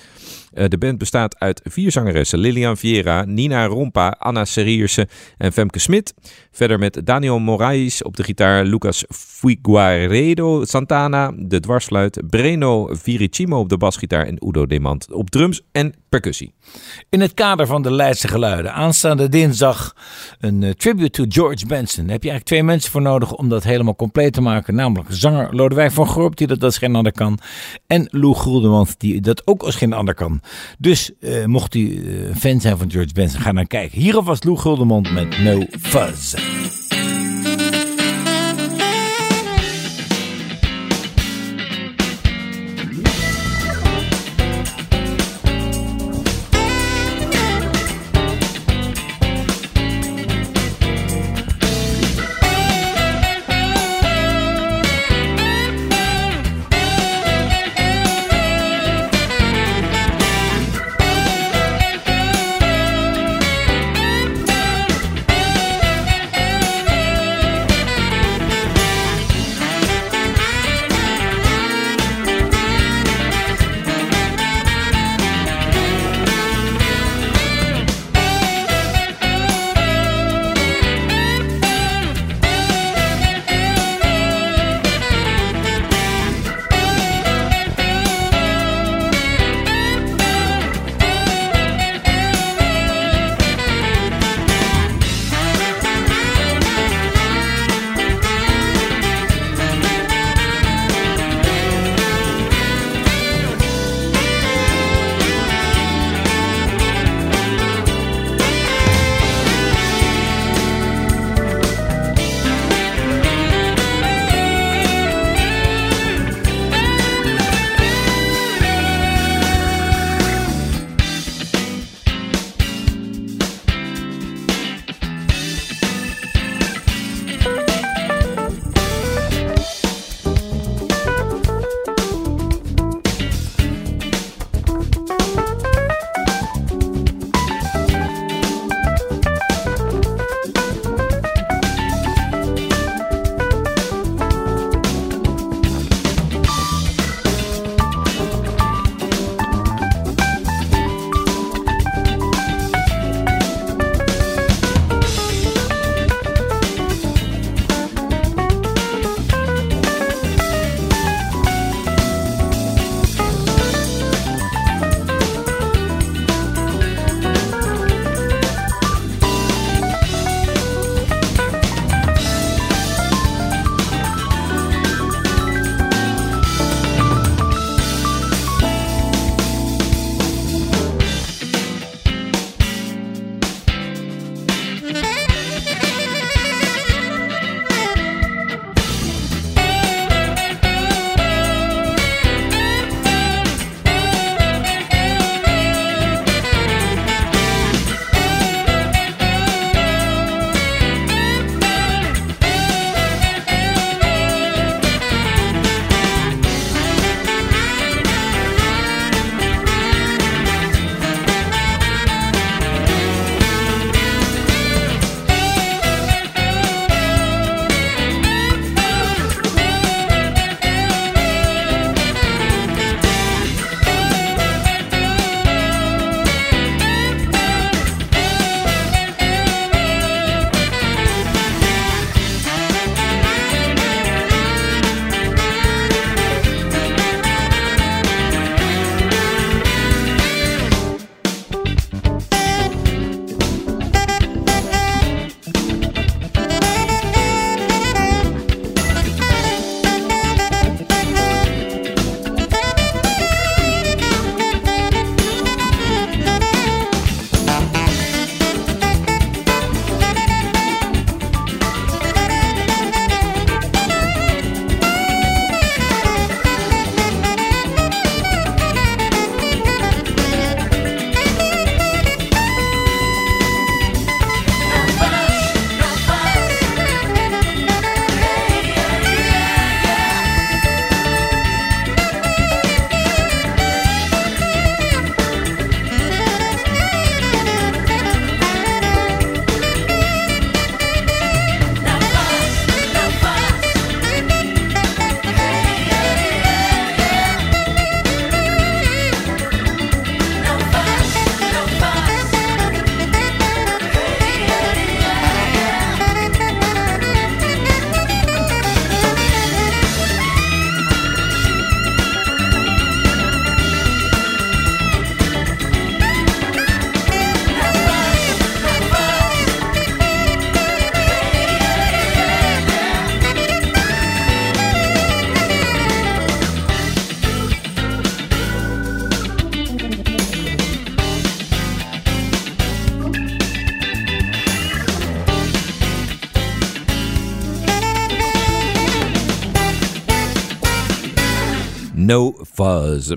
Uh, 0.53 0.65
de 0.67 0.77
band 0.77 0.97
bestaat 0.97 1.39
uit 1.39 1.62
vier 1.63 1.91
zangeressen. 1.91 2.39
Lilian 2.39 2.77
Vieira, 2.77 3.25
Nina 3.25 3.65
Rompa, 3.65 4.09
Anna 4.09 4.45
Serierse 4.45 5.07
en 5.38 5.53
Femke 5.53 5.79
Smit. 5.79 6.13
Verder 6.51 6.79
met 6.79 7.01
Daniel 7.03 7.39
Moraes 7.39 8.03
op 8.03 8.17
de 8.17 8.23
gitaar. 8.23 8.65
Lucas 8.65 9.03
Figuaredo 9.09 10.65
Santana, 10.65 11.31
de 11.35 11.59
dwarsfluit. 11.59 12.21
Breno 12.29 12.89
Viricimo 12.91 13.59
op 13.59 13.69
de 13.69 13.77
basgitaar. 13.77 14.26
En 14.26 14.47
Udo 14.47 14.65
Demand 14.65 15.11
op 15.11 15.30
drums 15.30 15.61
en 15.71 15.93
percussie. 16.09 16.53
In 17.09 17.21
het 17.21 17.34
kader 17.34 17.67
van 17.67 17.82
de 17.82 17.91
Leidse 17.91 18.28
geluiden. 18.28 18.74
Aanstaande 18.74 19.30
dinsdag 19.30 19.95
een 20.39 20.61
uh, 20.61 20.71
tribute 20.71 21.09
to 21.09 21.26
George 21.28 21.65
Benson. 21.65 22.03
Daar 22.03 22.13
heb 22.13 22.24
je 22.24 22.30
eigenlijk 22.30 22.45
twee 22.45 22.63
mensen 22.63 22.91
voor 22.91 23.01
nodig 23.01 23.36
om 23.36 23.49
dat 23.49 23.63
helemaal 23.63 23.95
compleet 23.95 24.34
te 24.34 24.41
maken. 24.41 24.76
Namelijk 24.76 25.09
zanger 25.11 25.55
Lodewijk 25.55 25.91
van 25.91 26.07
Gorp, 26.07 26.36
die 26.36 26.47
dat 26.47 26.63
als 26.63 26.78
geen 26.78 26.95
ander 26.95 27.11
kan. 27.11 27.39
En 27.88 28.07
Lou 28.11 28.34
Groldemans, 28.34 28.97
die 28.97 29.21
dat 29.21 29.47
ook 29.47 29.63
als 29.63 29.76
geen 29.76 29.93
ander 29.93 30.13
kan. 30.13 30.38
Dus 30.77 31.11
uh, 31.19 31.45
mocht 31.45 31.75
u 31.75 31.79
uh, 31.79 32.35
fan 32.35 32.61
zijn 32.61 32.77
van 32.77 32.91
George 32.91 33.13
Benson, 33.13 33.41
ga 33.41 33.51
naar 33.51 33.67
kijken. 33.67 33.99
Hierop 33.99 34.25
was 34.25 34.43
Lou 34.43 34.57
Guldemond 34.57 35.11
met 35.11 35.39
No 35.39 35.65
Fuzz. 35.81 36.35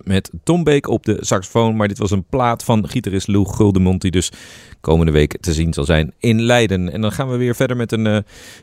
Met 0.05 0.30
Tom 0.45 0.64
Beek 0.64 0.88
op 0.88 1.05
de 1.05 1.16
saxofoon. 1.20 1.76
Maar 1.76 1.88
dit 1.88 1.99
was 1.99 2.11
een 2.11 2.24
plaat 2.24 2.64
van 2.64 2.88
gitarist 2.88 3.28
Lou 3.28 3.47
Guldemond 3.47 4.01
die 4.01 4.11
dus 4.11 4.32
komende 4.80 5.12
week 5.12 5.36
te 5.40 5.53
zien 5.53 5.72
zal 5.72 5.84
zijn 5.84 6.12
in 6.18 6.43
Leiden. 6.43 6.93
En 6.93 7.01
dan 7.01 7.12
gaan 7.12 7.30
we 7.30 7.36
weer 7.36 7.55
verder 7.55 7.76
met 7.76 7.93
een 7.93 8.07
eh, 8.07 8.18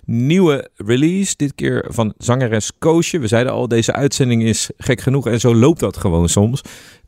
nieuwe 0.05 0.69
release. 0.75 1.33
Dit 1.35 1.55
keer 1.55 1.85
van 1.87 2.13
zangeres 2.17 2.71
Koosje. 2.79 3.19
We 3.19 3.27
zeiden 3.27 3.53
al, 3.53 3.67
deze 3.67 3.93
uitzending 3.93 4.43
is 4.43 4.69
gek 4.77 5.01
genoeg 5.01 5.27
en 5.27 5.39
zo 5.39 5.55
loopt 5.55 5.79
dat 5.79 5.97
gewoon 5.97 6.29
soms. 6.29 6.61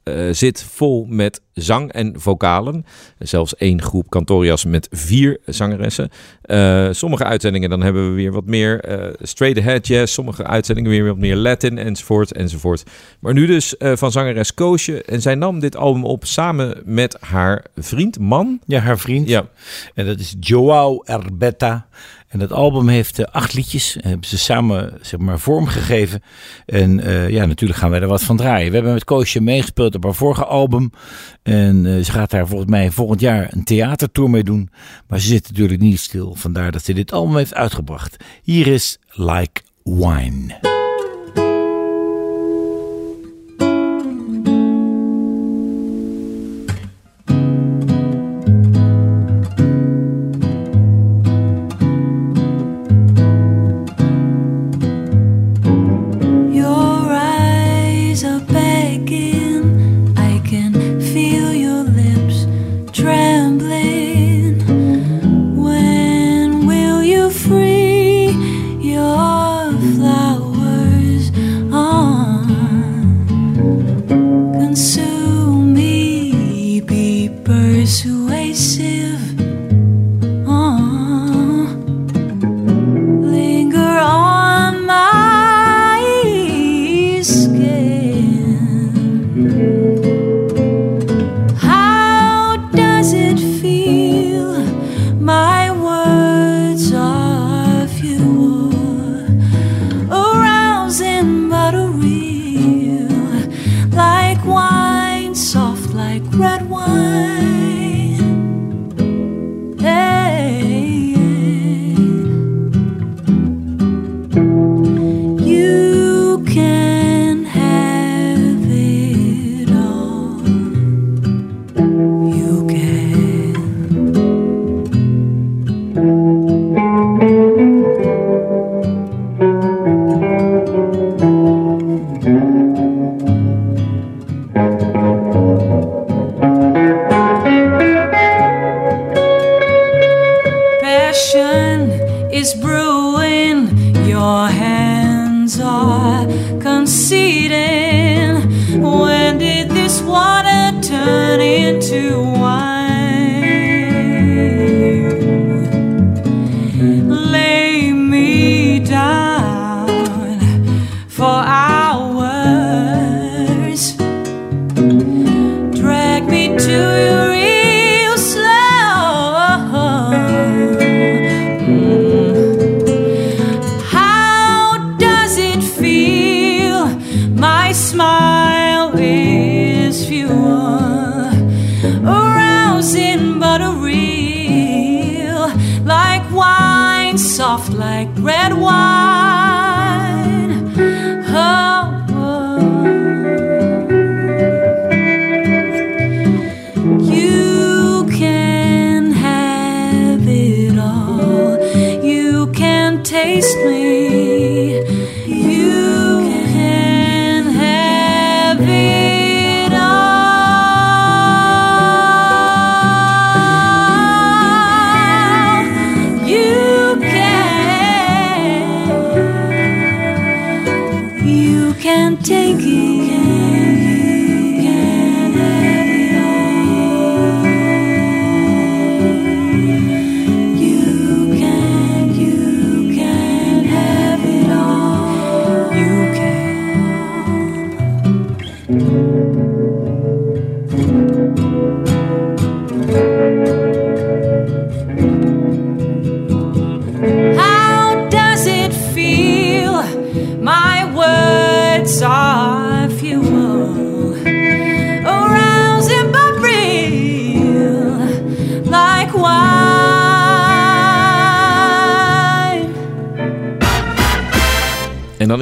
Eh, 0.04 0.28
zit 0.32 0.64
vol 0.64 1.06
met 1.10 1.42
zang 1.54 1.92
en 1.92 2.14
vocalen. 2.20 2.86
Zelfs 3.20 3.56
één 3.56 3.82
groep 3.82 4.10
Cantorias 4.10 4.66
met 4.66 4.88
vier 4.92 5.40
zangeressen. 5.46 6.10
Eh, 6.42 6.88
sommige 6.92 7.24
uitzendingen 7.24 7.70
dan 7.70 7.82
hebben 7.82 8.10
we 8.10 8.16
weer 8.16 8.32
wat 8.32 8.46
meer 8.46 8.80
eh, 8.80 9.14
straight 9.22 9.60
ahead 9.60 9.88
jazz. 9.88 10.14
Sommige 10.14 10.46
uitzendingen 10.46 10.92
weer 10.92 11.06
wat 11.06 11.18
meer 11.18 11.36
Latin 11.36 11.78
enzovoort 11.78 12.32
enzovoort. 12.32 12.84
Maar 13.20 13.34
nu 13.34 13.46
dus 13.46 13.76
van 13.80 14.12
zangeres 14.12 14.54
Koosje. 14.54 15.04
En 15.04 15.22
zij 15.22 15.36
nam 15.36 15.60
dit 15.60 15.76
album 15.76 16.06
op 16.06 16.26
samen 16.26 16.82
met 16.86 17.18
haar 17.20 17.66
vriend, 17.76 18.20
man. 18.20 18.60
Ja, 18.66 18.80
haar 18.80 19.00
vriend. 19.00 19.28
Ja. 19.28 19.46
En 19.94 20.06
dat 20.06 20.20
is 20.20 20.36
Joao 20.40 21.02
Erbetta. 21.04 21.88
En 22.32 22.40
dat 22.40 22.52
album 22.52 22.88
heeft 22.88 23.20
uh, 23.20 23.26
acht 23.32 23.54
liedjes. 23.54 23.98
En 23.98 24.10
hebben 24.10 24.28
ze 24.28 24.38
samen 24.38 24.98
zeg 25.02 25.20
maar, 25.20 25.40
vormgegeven. 25.40 26.24
En 26.66 27.00
uh, 27.00 27.30
ja, 27.30 27.46
natuurlijk 27.46 27.80
gaan 27.80 27.90
wij 27.90 28.02
er 28.02 28.08
wat 28.08 28.24
van 28.24 28.38
draaien. 28.38 28.70
We 28.70 28.76
hebben 28.76 28.94
met 28.94 29.04
Koosje 29.04 29.42
meegespeeld 29.42 29.96
op 29.96 30.04
haar 30.04 30.14
vorige 30.14 30.46
album. 30.46 30.92
En 31.44 32.06
ze 32.06 32.12
gaat 32.12 32.32
daar 32.32 32.48
volgens 32.48 32.70
mij 32.70 32.92
volgend 32.92 33.20
jaar 33.20 33.48
een 33.54 33.64
theatertour 33.64 34.30
mee 34.30 34.44
doen. 34.44 34.70
Maar 35.08 35.20
ze 35.20 35.28
zit 35.28 35.48
natuurlijk 35.50 35.82
niet 35.82 36.00
stil. 36.00 36.36
Vandaar 36.36 36.72
dat 36.72 36.84
ze 36.84 36.94
dit 36.94 37.12
album 37.12 37.36
heeft 37.36 37.54
uitgebracht. 37.54 38.18
Hier 38.44 38.68
is 38.68 39.00
Like 39.10 39.62
Wine. 39.84 40.81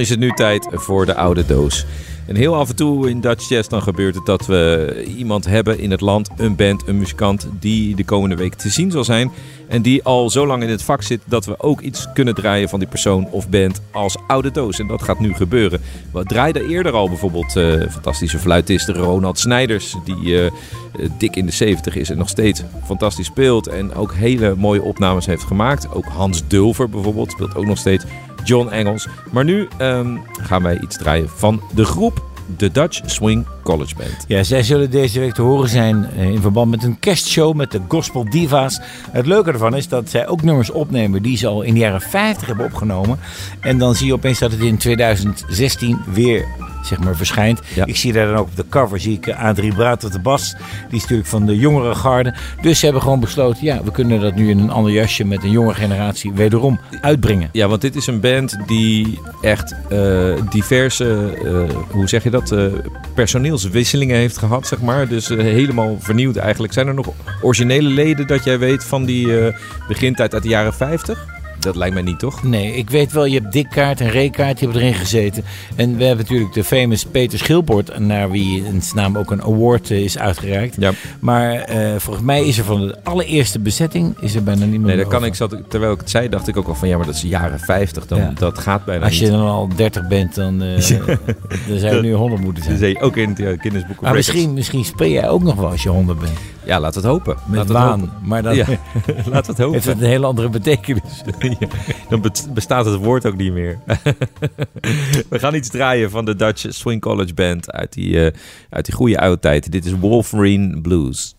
Is 0.09 0.15
het 0.15 0.23
nu 0.23 0.31
tijd 0.31 0.67
voor 0.71 1.05
de 1.05 1.15
oude 1.15 1.45
doos. 1.45 1.85
En 2.27 2.35
heel 2.35 2.55
af 2.55 2.69
en 2.69 2.75
toe 2.75 3.09
in 3.09 3.21
Dutch 3.21 3.49
Jazz 3.49 3.69
dan 3.69 3.81
gebeurt 3.81 4.15
het 4.15 4.25
dat 4.25 4.45
we 4.45 5.03
iemand 5.17 5.45
hebben 5.45 5.79
in 5.79 5.91
het 5.91 6.01
land, 6.01 6.29
een 6.37 6.55
band, 6.55 6.87
een 6.87 6.97
muzikant, 6.97 7.47
die 7.59 7.95
de 7.95 8.05
komende 8.05 8.35
week 8.35 8.53
te 8.53 8.69
zien 8.69 8.91
zal 8.91 9.03
zijn. 9.03 9.31
En 9.67 9.81
die 9.81 10.03
al 10.03 10.29
zo 10.29 10.47
lang 10.47 10.63
in 10.63 10.69
het 10.69 10.83
vak 10.83 11.01
zit 11.01 11.21
dat 11.25 11.45
we 11.45 11.59
ook 11.59 11.81
iets 11.81 12.07
kunnen 12.13 12.35
draaien 12.35 12.69
van 12.69 12.79
die 12.79 12.87
persoon 12.87 13.27
of 13.31 13.49
band 13.49 13.81
als 13.91 14.17
oude 14.27 14.51
doos. 14.51 14.79
En 14.79 14.87
dat 14.87 15.01
gaat 15.01 15.19
nu 15.19 15.33
gebeuren. 15.33 15.81
We 16.13 16.23
draaiden 16.23 16.67
eerder 16.67 16.91
al 16.91 17.07
bijvoorbeeld 17.07 17.55
eh, 17.55 17.89
fantastische 17.89 18.39
fluitist 18.39 18.89
Ronald 18.89 19.39
Snijders, 19.39 19.95
die 20.05 20.41
eh, 20.41 20.51
dik 21.17 21.35
in 21.35 21.45
de 21.45 21.51
70 21.51 21.95
is 21.95 22.09
en 22.09 22.17
nog 22.17 22.29
steeds 22.29 22.63
fantastisch 22.85 23.25
speelt. 23.25 23.67
En 23.67 23.93
ook 23.93 24.13
hele 24.13 24.55
mooie 24.55 24.81
opnames 24.81 25.25
heeft 25.25 25.43
gemaakt. 25.43 25.93
Ook 25.93 26.05
Hans 26.05 26.47
Dulver 26.47 26.89
bijvoorbeeld 26.89 27.31
speelt 27.31 27.55
ook 27.55 27.65
nog 27.65 27.77
steeds. 27.77 28.05
John 28.43 28.67
Engels. 28.67 29.07
Maar 29.31 29.43
nu 29.43 29.67
ehm, 29.77 30.17
gaan 30.41 30.63
wij 30.63 30.79
iets 30.79 30.97
draaien 30.97 31.29
van 31.29 31.61
de 31.73 31.85
groep 31.85 32.27
de 32.57 32.71
Dutch 32.71 33.01
Swing 33.05 33.45
College 33.69 33.95
Band. 33.95 34.25
Ja, 34.27 34.43
zij 34.43 34.63
zullen 34.63 34.89
deze 34.89 35.19
week 35.19 35.33
te 35.33 35.41
horen 35.41 35.69
zijn 35.69 36.05
eh, 36.05 36.29
in 36.29 36.41
verband 36.41 36.71
met 36.71 36.83
een 36.83 36.99
kerstshow 36.99 37.55
met 37.55 37.71
de 37.71 37.81
Gospel 37.87 38.29
Divas. 38.29 38.79
Het 39.11 39.25
leuke 39.25 39.51
ervan 39.51 39.75
is 39.75 39.87
dat 39.87 40.09
zij 40.09 40.27
ook 40.27 40.41
nummers 40.41 40.71
opnemen 40.71 41.21
die 41.21 41.37
ze 41.37 41.47
al 41.47 41.61
in 41.61 41.73
de 41.73 41.79
jaren 41.79 42.01
50 42.01 42.47
hebben 42.47 42.65
opgenomen. 42.65 43.19
En 43.59 43.77
dan 43.77 43.95
zie 43.95 44.07
je 44.07 44.13
opeens 44.13 44.39
dat 44.39 44.51
het 44.51 44.61
in 44.61 44.77
2016 44.77 45.99
weer 46.13 46.45
zeg 46.83 46.99
maar, 46.99 47.15
verschijnt. 47.15 47.61
Ja. 47.75 47.85
Ik 47.85 47.95
zie 47.95 48.13
daar 48.13 48.27
dan 48.27 48.35
ook 48.35 48.47
op 48.47 48.55
de 48.55 48.65
cover 48.69 48.99
zie 48.99 49.13
ik 49.13 49.29
Adrie 49.29 49.73
Braat 49.73 50.03
op 50.03 50.11
de 50.11 50.19
bas. 50.19 50.55
Die 50.89 50.97
is 50.97 51.01
natuurlijk 51.01 51.29
van 51.29 51.45
de 51.45 51.57
jongere 51.57 51.95
garde. 51.95 52.33
Dus 52.61 52.79
ze 52.79 52.85
hebben 52.85 53.03
gewoon 53.03 53.19
besloten, 53.19 53.65
ja, 53.65 53.83
we 53.83 53.91
kunnen 53.91 54.21
dat 54.21 54.35
nu 54.35 54.49
in 54.49 54.59
een 54.59 54.69
ander 54.69 54.91
jasje 54.91 55.25
met 55.25 55.43
een 55.43 55.51
jonge 55.51 55.73
generatie 55.73 56.31
wederom 56.33 56.79
uitbrengen. 57.01 57.49
Ja, 57.51 57.67
want 57.67 57.81
dit 57.81 57.95
is 57.95 58.07
een 58.07 58.19
band 58.19 58.57
die 58.65 59.19
echt 59.41 59.75
eh, 59.89 60.33
diverse, 60.49 61.37
eh, 61.43 61.75
hoe 61.89 62.07
zeg 62.07 62.23
je 62.23 62.29
dat, 62.29 62.51
eh, 62.51 62.65
personeelswisselingen 63.59 64.15
heeft 64.15 64.37
gehad, 64.37 64.67
zeg 64.67 64.81
maar. 64.81 65.07
Dus 65.07 65.29
eh, 65.29 65.37
helemaal 65.37 65.97
vernieuwd 65.99 66.35
eigenlijk. 66.35 66.73
Zijn 66.73 66.87
er 66.87 66.93
nog 66.93 67.13
originele 67.41 67.89
leden 67.89 68.27
dat 68.27 68.43
jij 68.43 68.59
weet 68.59 68.83
van 68.83 69.05
die 69.05 69.39
eh 69.39 69.53
begintijd 69.87 70.33
uit 70.33 70.43
de 70.43 70.49
jaren 70.49 70.73
50? 70.73 71.38
Dat 71.59 71.75
lijkt 71.75 71.93
mij 71.93 72.03
niet, 72.03 72.19
toch? 72.19 72.43
Nee, 72.43 72.73
ik 72.75 72.89
weet 72.89 73.11
wel, 73.11 73.25
je 73.25 73.39
hebt 73.39 73.51
Dikkaart 73.53 74.01
en 74.01 74.09
Reekaart, 74.09 74.57
die 74.59 74.67
hebben 74.67 74.85
erin 74.87 74.99
gezeten. 74.99 75.43
En 75.75 75.97
we 75.97 76.03
hebben 76.03 76.25
natuurlijk 76.25 76.53
de 76.53 76.63
famous 76.63 77.05
Peter 77.05 77.39
Schilbord, 77.39 77.99
naar 77.99 78.31
wie 78.31 78.65
in 78.65 78.81
zijn 78.81 78.95
naam 78.95 79.17
ook 79.17 79.31
een 79.31 79.41
award 79.43 79.91
eh, 79.91 80.03
is 80.03 80.17
uitgereikt. 80.17 80.75
Ja. 80.79 80.91
Maar 81.19 81.53
eh, 81.53 81.95
volgens 81.97 82.25
mij 82.25 82.43
is 82.45 82.57
er 82.57 82.63
van 82.63 82.87
de 82.87 82.97
allereerste 83.03 83.59
bezetting 83.59 84.15
is 84.19 84.35
er 84.35 84.43
bijna 84.43 84.65
niemand 84.65 84.85
Nee, 84.85 84.95
dat 84.97 85.07
kan 85.07 85.15
over. 85.15 85.27
ik. 85.27 85.35
Zat, 85.35 85.55
terwijl 85.67 85.91
ik 85.93 85.99
het 85.99 86.09
zei, 86.09 86.29
dacht 86.29 86.47
ik 86.47 86.57
ook 86.57 86.67
al 86.67 86.75
van 86.75 86.87
ja, 86.87 86.97
maar 86.97 87.05
dat 87.05 87.15
is 87.15 87.21
jaren 87.21 87.59
50. 87.59 88.05
Dan, 88.07 88.19
Ja. 88.19 88.31
Dat 88.35 88.57
gaat 88.59 88.85
bijna 88.85 89.05
Als 89.05 89.15
je 89.19 89.23
niet. 89.23 89.31
dan 89.31 89.47
al 89.47 89.69
30 89.75 90.07
bent, 90.07 90.35
dan, 90.35 90.61
eh 90.61 90.87
dan 91.67 91.79
zou 91.79 91.95
je 91.95 92.01
nu 92.01 92.13
100 92.13 92.41
moeten 92.41 92.77
zijn. 92.77 93.01
ook 93.01 93.15
in 93.15 93.29
het 93.29 94.01
Maar 94.01 94.13
misschien, 94.13 94.53
misschien 94.53 94.85
speel 94.85 95.09
jij 95.09 95.29
ook 95.29 95.43
nog 95.43 95.55
wel 95.55 95.69
als 95.69 95.83
je 95.83 95.89
100 95.89 96.19
bent. 96.19 96.37
Ja, 96.63 96.79
laat 96.79 96.95
het 96.95 97.03
hopen. 97.03 97.35
Met 97.45 97.57
laat 97.57 97.67
het 97.67 97.77
hopen. 97.77 98.11
Maar 98.23 98.43
dan 98.43 98.55
laat 99.31 99.47
het 99.47 99.57
hopen. 99.61 99.73
heeft 99.73 99.85
het 99.85 100.01
een 100.01 100.07
hele 100.07 100.25
andere 100.25 100.49
betekenis. 100.49 101.01
Dan 102.09 102.21
be- 102.21 102.31
bestaat 102.53 102.85
het 102.85 102.95
woord 102.95 103.25
ook 103.25 103.37
niet 103.37 103.53
meer. 103.53 103.79
We 105.29 105.39
gaan 105.39 105.55
iets 105.55 105.69
draaien 105.69 106.09
van 106.09 106.25
de 106.25 106.35
Dutch 106.35 106.65
Swing 106.69 107.01
College 107.01 107.33
Band 107.33 107.71
uit 107.71 107.93
die, 107.93 108.25
eh, 108.25 108.39
uit 108.69 108.85
die 108.85 108.93
goede 108.93 109.19
oude 109.19 109.39
tijd. 109.39 109.71
Dit 109.71 109.85
is 109.85 109.93
Wolverine 109.93 110.81
Blues. 110.81 111.35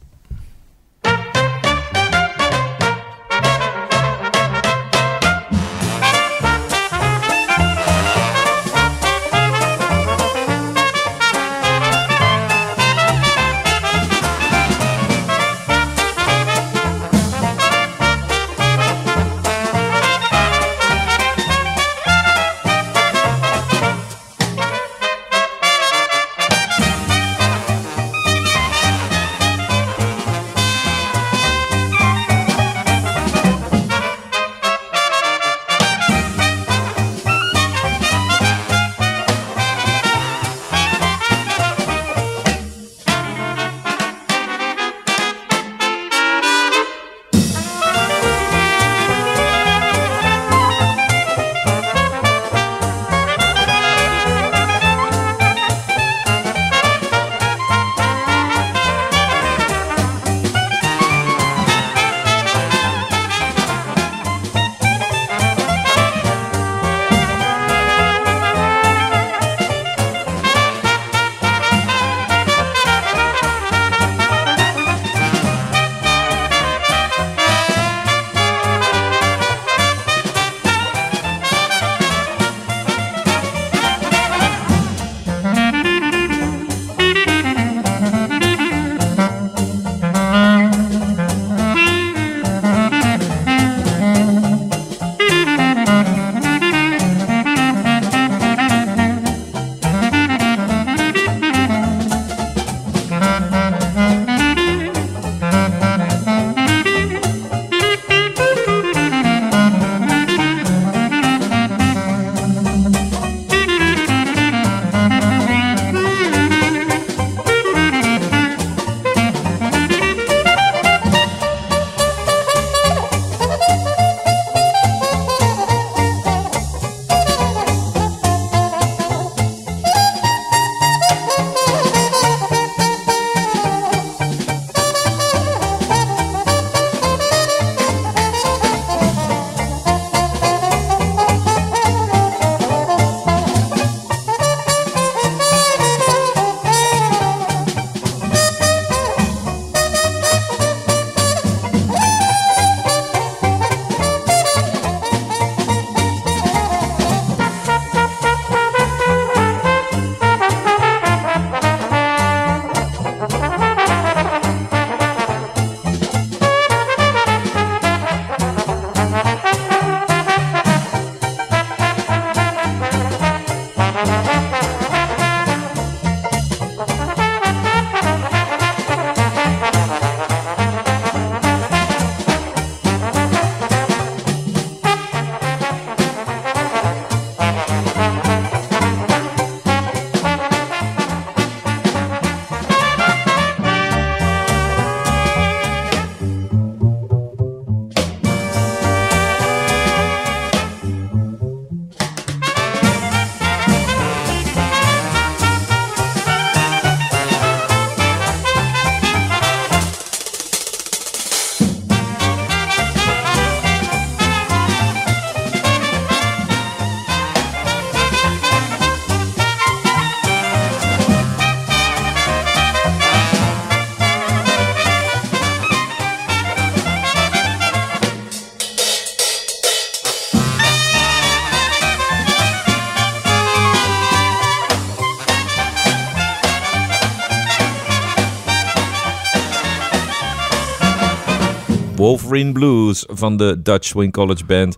Wolverine 242.11 242.53
Blues 242.53 243.05
van 243.09 243.37
de 243.37 243.63
Dutch 243.63 243.87
Swing 243.87 244.13
College 244.13 244.45
Band. 244.45 244.77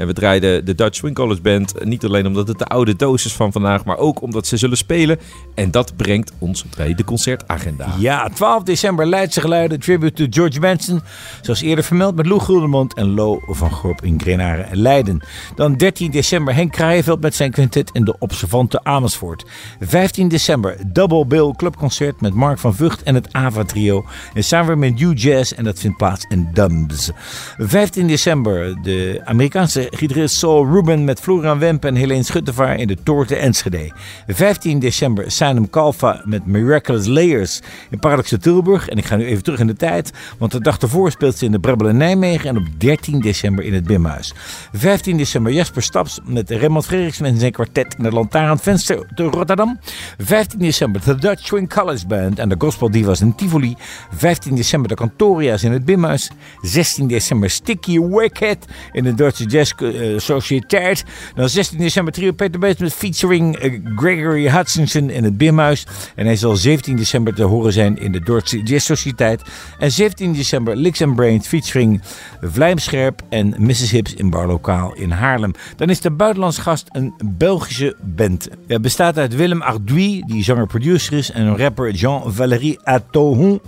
En 0.00 0.06
we 0.06 0.12
draaiden 0.12 0.64
de 0.64 0.74
Dutch 0.74 0.96
Swing 0.96 1.14
College 1.14 1.40
Band 1.40 1.84
niet 1.84 2.04
alleen 2.04 2.26
omdat 2.26 2.48
het 2.48 2.58
de 2.58 2.64
oude 2.64 2.96
doos 2.96 3.24
is 3.24 3.32
van 3.32 3.52
vandaag, 3.52 3.84
maar 3.84 3.96
ook 3.96 4.22
omdat 4.22 4.46
ze 4.46 4.56
zullen 4.56 4.76
spelen. 4.76 5.18
En 5.54 5.70
dat 5.70 5.96
brengt 5.96 6.32
ons 6.38 6.64
bij 6.76 6.94
de 6.94 7.04
concertagenda. 7.04 7.94
Ja, 7.98 8.28
12 8.28 8.62
december 8.62 9.06
Leidse 9.06 9.40
Geluiden, 9.40 9.80
tribute 9.80 10.12
to 10.12 10.26
George 10.40 10.60
Benson. 10.60 11.00
Zoals 11.40 11.60
eerder 11.60 11.84
vermeld 11.84 12.16
met 12.16 12.26
Lou 12.26 12.40
Guldenmond 12.40 12.94
en 12.94 13.14
Lo 13.14 13.42
van 13.46 13.70
Gorp 13.70 14.04
in 14.04 14.20
Grenaren 14.20 14.70
en 14.70 14.76
Leiden. 14.76 15.20
Dan 15.54 15.76
13 15.76 16.10
december 16.10 16.54
Henk 16.54 16.72
Kraaienveld 16.72 17.20
met 17.20 17.34
zijn 17.34 17.50
quintet 17.50 17.90
in 17.92 18.04
de 18.04 18.14
Observante 18.18 18.84
Amersfoort. 18.84 19.44
15 19.80 20.28
december 20.28 20.76
Double 20.86 21.26
Bill 21.26 21.52
Clubconcert 21.56 22.20
met 22.20 22.34
Mark 22.34 22.58
van 22.58 22.74
Vught 22.74 23.02
en 23.02 23.14
het 23.14 23.32
Ava 23.32 23.64
Trio. 23.64 24.04
En 24.34 24.44
samen 24.44 24.78
met 24.78 25.00
New 25.00 25.18
Jazz 25.18 25.52
en 25.52 25.64
dat 25.64 25.78
vindt 25.78 25.96
plaats 25.96 26.24
in 26.28 26.48
Dumbs. 26.52 27.10
15 27.58 28.06
december 28.06 28.82
de 28.82 29.20
Amerikaanse 29.24 29.88
gitarist 29.90 30.36
Saul 30.36 30.66
Ruben 30.66 31.04
met 31.04 31.20
Florian 31.20 31.58
Wemp 31.58 31.84
en 31.84 31.94
Helene 31.94 32.22
Schuttevaar 32.22 32.76
in 32.78 32.86
de 32.86 32.96
Toorte 33.02 33.36
Enschede. 33.36 33.92
15 34.26 34.78
december 34.78 35.30
Simon 35.30 35.70
Kalfa 35.70 36.22
met 36.24 36.46
Miraculous 36.46 37.06
Layers 37.06 37.60
in 37.90 37.98
Paradoxe 37.98 38.38
Tilburg. 38.38 38.88
En 38.88 38.98
ik 38.98 39.04
ga 39.04 39.16
nu 39.16 39.24
even 39.24 39.42
terug 39.42 39.60
in 39.60 39.66
de 39.66 39.74
tijd, 39.74 40.12
want 40.38 40.52
de 40.52 40.60
dag 40.60 40.78
ervoor 40.78 41.10
speelt 41.10 41.36
ze 41.36 41.44
in 41.44 41.52
de 41.52 41.58
Brabbel 41.60 41.92
Nijmegen 41.92 42.48
en 42.48 42.56
op 42.56 42.64
13 42.78 43.20
december 43.20 43.64
in 43.64 43.74
het 43.74 43.84
Bimhuis. 43.84 44.34
15 44.72 45.16
december 45.16 45.52
Jasper 45.52 45.82
Staps 45.82 46.20
met 46.24 46.50
Raymond 46.50 46.86
Frederiksen 46.86 47.24
en 47.24 47.38
zijn 47.38 47.52
kwartet 47.52 47.94
in 47.98 48.04
het 48.04 48.12
Lantaarnvenster 48.12 49.06
te 49.14 49.22
Rotterdam. 49.22 49.78
15 50.18 50.58
december 50.58 51.02
de 51.04 51.14
Dutch 51.14 51.46
Swing 51.46 51.74
College 51.74 52.06
Band 52.06 52.38
en 52.38 52.48
de 52.48 52.54
Gospel 52.58 52.90
Divas 52.90 53.20
in 53.20 53.34
Tivoli. 53.34 53.76
15 54.16 54.54
december 54.54 54.88
de 54.88 54.94
Cantoria's 54.94 55.62
in 55.62 55.72
het 55.72 55.84
Bimhuis. 55.84 56.30
16 56.60 57.06
december 57.06 57.50
Sticky 57.50 58.00
Wicked 58.00 58.66
in 58.92 59.04
de 59.04 59.14
Duitse 59.14 59.44
Jazz 59.44 59.69
uh, 59.78 60.18
Sociëteit. 60.18 61.04
Dan 61.34 61.48
16 61.48 61.78
december 61.78 62.12
trio 62.12 62.32
Peter 62.32 62.60
Bates 62.60 62.78
met 62.78 62.92
featuring 62.92 63.64
uh, 63.64 63.80
Gregory 63.96 64.48
Hutchinson 64.48 65.10
in 65.10 65.24
het 65.24 65.38
Bimhuis. 65.38 65.86
En 66.14 66.26
hij 66.26 66.36
zal 66.36 66.56
17 66.56 66.96
december 66.96 67.34
te 67.34 67.42
horen 67.42 67.72
zijn 67.72 67.98
in 67.98 68.12
de 68.12 68.20
Duitse 68.20 68.62
Jazz 68.62 68.86
Sociëteit. 68.86 69.42
En 69.78 69.90
17 69.90 70.32
december 70.32 70.76
Licks 70.76 71.02
and 71.02 71.16
Brains 71.16 71.46
featuring 71.46 72.00
Vlijmscherp 72.40 73.22
en 73.28 73.54
Mrs. 73.58 73.90
Hips 73.90 74.14
in 74.14 74.30
Barlokaal 74.30 74.94
in 74.94 75.10
Haarlem. 75.10 75.52
Dan 75.76 75.90
is 75.90 76.00
de 76.00 76.10
buitenlands 76.10 76.58
gast 76.58 76.88
een 76.92 77.14
Belgische 77.24 77.96
band. 78.00 78.48
Het 78.66 78.82
bestaat 78.82 79.18
uit 79.18 79.34
Willem 79.34 79.62
Ardouy, 79.62 80.22
die 80.26 80.44
zanger-producer 80.44 81.12
is, 81.12 81.30
en 81.30 81.46
een 81.46 81.56
rapper 81.56 81.90
Jean-Valéry 81.90 82.78
Atohon. 82.82 83.60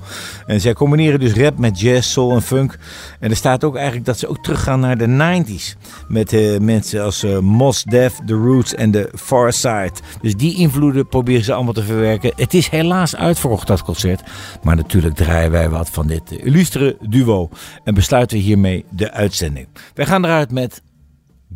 En 0.47 0.61
zij 0.61 0.73
combineren 0.73 1.21
dus 1.21 1.33
rap 1.33 1.59
met 1.59 1.81
jazz, 1.81 2.11
soul 2.11 2.33
en 2.33 2.43
funk. 2.43 2.79
En 3.21 3.31
er 3.31 3.37
staat 3.37 3.65
ook 3.65 3.75
eigenlijk 3.75 4.07
dat 4.07 4.19
ze 4.19 4.29
ook 4.29 4.43
teruggaan 4.43 4.81
naar 4.81 4.99
de 4.99 5.07
90s. 5.07 5.77
Met 6.09 6.33
uh, 6.33 6.59
mensen 6.59 7.03
als 7.03 7.25
uh, 7.25 7.39
Mos 7.39 7.83
Def, 7.85 8.19
The 8.27 8.35
Roots 8.35 8.75
en 8.75 8.91
The 8.91 9.11
Far 9.15 9.53
Side. 9.53 9.93
Dus 10.21 10.37
die 10.37 10.57
invloeden 10.57 11.09
proberen 11.09 11.45
ze 11.45 11.53
allemaal 11.53 11.73
te 11.73 11.83
verwerken. 11.83 12.33
Het 12.37 12.55
is 12.55 12.69
helaas 12.69 13.17
uitverkocht 13.17 13.67
dat 13.67 13.83
concert. 13.83 14.23
Maar 14.63 14.77
natuurlijk 14.77 15.15
draaien 15.15 15.51
wij 15.51 15.69
wat 15.69 15.91
van 15.91 16.07
dit 16.07 16.31
illustere 16.31 16.97
duo. 17.01 17.49
En 17.85 17.95
besluiten 17.95 18.39
hiermee 18.39 18.85
de 18.91 19.13
uitzending. 19.13 19.69
Wij 19.95 20.07
gaan 20.07 20.25
eruit 20.25 20.51
met 20.51 20.83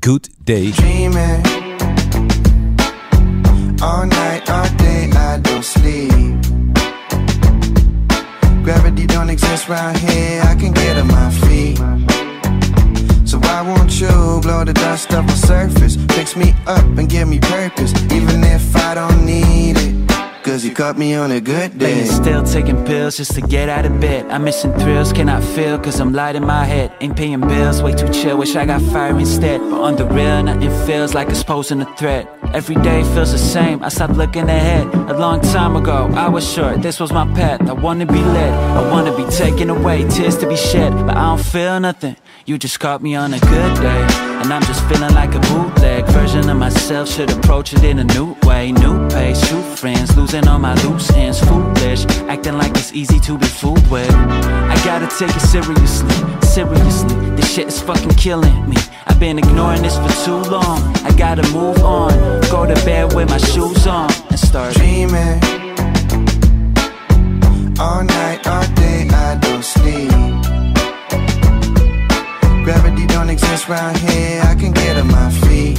Good 0.01 0.31
Day. 0.45 0.71
Dreaming. 0.71 1.47
All 3.81 4.07
night, 4.07 4.49
all 4.49 4.69
day, 4.77 5.09
I 5.09 5.41
don't 5.41 5.65
sleep. 5.65 6.45
Gravity 8.65 9.07
don't 9.07 9.29
exist 9.31 9.69
round 9.69 9.97
here, 9.97 10.43
I 10.43 10.55
can 10.55 10.73
get 10.73 10.97
on 10.97 11.07
my 11.07 11.31
feet. 11.31 11.66
So 13.57 13.65
want 13.65 14.01
you 14.03 14.41
blow 14.43 14.65
the 14.65 14.75
dust 14.75 15.15
off 15.15 15.25
my 15.27 15.33
surface? 15.33 15.97
Fix 16.11 16.37
me 16.37 16.55
up 16.67 16.85
and 16.99 17.09
give 17.09 17.27
me 17.27 17.39
purpose, 17.39 17.91
even 18.13 18.45
if 18.45 18.77
I 18.77 18.95
don't 18.95 19.25
need 19.25 19.79
it. 19.79 19.97
Cause 20.45 20.63
you 20.63 20.73
caught 20.73 20.99
me 20.99 21.15
on 21.15 21.33
a 21.33 21.41
good 21.41 21.79
day. 21.79 21.95
Laying 21.95 22.07
still 22.07 22.43
taking 22.45 22.85
pills 22.85 23.17
just 23.17 23.33
to 23.33 23.41
get 23.41 23.71
out 23.71 23.87
of 23.87 23.99
bed. 23.99 24.27
I'm 24.31 24.45
missing 24.45 24.73
thrills, 24.75 25.13
cannot 25.13 25.43
feel 25.43 25.79
cause 25.79 25.99
I'm 25.99 26.13
light 26.13 26.37
in 26.37 26.45
my 26.45 26.65
head. 26.65 26.93
Ain't 27.01 27.17
paying 27.17 27.41
bills, 27.41 27.83
way 27.83 27.95
too 27.95 28.09
chill, 28.11 28.37
wish 28.37 28.55
I 28.55 28.67
got 28.67 28.83
fire 28.93 29.19
instead. 29.19 29.61
But 29.61 29.81
on 29.81 29.97
the 29.97 30.05
real, 30.05 30.43
nothing 30.43 30.71
feels 30.87 31.15
like 31.15 31.31
it's 31.31 31.43
posing 31.43 31.81
a 31.81 31.97
threat. 31.97 32.29
Every 32.55 32.77
day 32.77 33.03
feels 33.15 33.33
the 33.33 33.39
same, 33.39 33.83
I 33.83 33.89
stopped 33.89 34.15
looking 34.15 34.49
ahead. 34.49 34.87
A 35.11 35.19
long 35.19 35.41
time 35.41 35.75
ago, 35.77 36.09
I 36.15 36.29
was 36.29 36.47
sure 36.49 36.77
this 36.77 37.01
was 37.01 37.11
my 37.11 37.27
path. 37.35 37.63
I 37.69 37.73
wanna 37.73 38.07
be 38.07 38.21
led, 38.21 38.53
I 38.53 38.89
wanna 38.93 39.17
be 39.17 39.25
taken 39.33 39.69
away, 39.69 40.07
tears 40.09 40.37
to 40.39 40.47
be 40.47 40.57
shed. 40.57 40.93
But 40.93 41.17
I 41.17 41.23
don't 41.23 41.41
feel 41.41 41.81
nothing, 41.81 42.17
you 42.47 42.57
just 42.57 42.79
caught 42.79 43.03
me 43.03 43.17
on 43.17 43.35
a 43.35 43.41
good 43.41 43.75
day. 43.81 44.07
And 44.41 44.53
I'm 44.53 44.63
just 44.63 44.83
feeling 44.89 45.13
like 45.15 45.35
a 45.35 45.41
bootleg 45.41 46.07
version 46.07 46.49
of 46.49 46.57
myself. 46.57 47.09
Should 47.09 47.31
approach 47.31 47.73
it 47.73 47.83
in 47.83 47.99
a 47.99 48.05
new 48.05 48.37
way, 48.45 48.71
new 48.71 49.09
pace, 49.09 49.47
true 49.49 49.63
friends, 49.63 50.17
losing 50.17 50.47
all 50.47 50.61
my 50.61 50.75
loose 50.85 51.11
ends, 51.13 51.41
foolish, 51.41 52.07
acting 52.29 52.57
like 52.57 52.71
it's 52.73 52.93
easy 52.93 53.19
to 53.21 53.37
be 53.37 53.47
fooled 53.47 53.91
with. 53.91 54.11
I 54.13 54.77
gotta 54.85 55.09
take 55.19 55.35
it 55.35 55.41
seriously, 55.41 56.15
seriously. 56.43 57.31
This 57.31 57.53
shit 57.53 57.67
is 57.67 57.81
fucking 57.81 58.15
killing 58.15 58.69
me. 58.71 58.77
I've 59.07 59.19
been 59.19 59.39
ignoring 59.39 59.83
this 59.83 59.97
for 59.97 60.25
too 60.25 60.51
long. 60.51 60.79
I 61.05 61.13
gotta 61.17 61.43
move 61.53 61.83
on, 61.83 62.13
go 62.43 62.65
to 62.65 62.75
bed 62.85 63.13
with 63.13 63.29
my 63.29 63.39
shoes 63.39 63.87
on, 63.89 64.09
and 64.31 64.39
start 64.39 64.75
dreaming. 64.75 65.41
All 67.79 68.05
night, 68.05 68.47
all 68.47 68.67
day, 68.75 69.09
I 69.11 69.37
don't 69.41 69.65
sleep. 69.65 70.56
Don't 73.17 73.31
exist 73.31 73.65
here, 73.65 74.43
I 74.43 74.55
can 74.61 74.73
get 74.73 74.99
on 74.99 75.07
my 75.09 75.31
feet. 75.41 75.79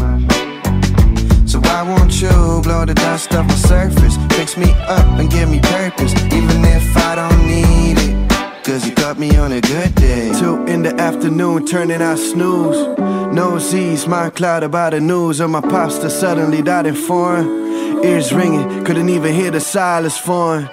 So 1.47 1.59
why 1.59 1.83
won't 1.83 2.19
you 2.19 2.61
blow 2.63 2.83
the 2.83 2.95
dust 2.95 3.31
off 3.35 3.47
my 3.47 3.53
surface? 3.53 4.17
Fix 4.35 4.57
me 4.57 4.71
up 4.71 5.05
and 5.19 5.29
give 5.29 5.47
me 5.47 5.59
purpose, 5.59 6.13
even 6.33 6.65
if 6.65 6.97
I 6.97 7.13
don't 7.13 7.45
need 7.45 7.97
it. 7.99 8.65
Cause 8.65 8.87
you 8.87 8.95
caught 8.95 9.19
me 9.19 9.37
on 9.37 9.51
a 9.51 9.61
good 9.61 9.93
day. 9.93 10.33
Two 10.39 10.65
in 10.65 10.81
the 10.81 10.95
afternoon, 10.99 11.67
turning 11.67 12.01
out 12.01 12.17
snooze. 12.17 12.97
No 13.31 13.59
Z's, 13.59 14.07
my 14.07 14.31
cloud 14.31 14.63
about 14.63 14.93
the 14.93 14.99
news 14.99 15.39
of 15.39 15.51
my 15.51 15.61
pops 15.61 15.99
pasta 15.99 16.09
suddenly 16.09 16.63
died 16.63 16.87
in 16.87 16.95
foreign. 16.95 18.03
Ears 18.03 18.33
ringing, 18.33 18.83
couldn't 18.83 19.09
even 19.09 19.31
hear 19.31 19.51
the 19.51 19.59
silence 19.61 20.17
form. 20.17 20.67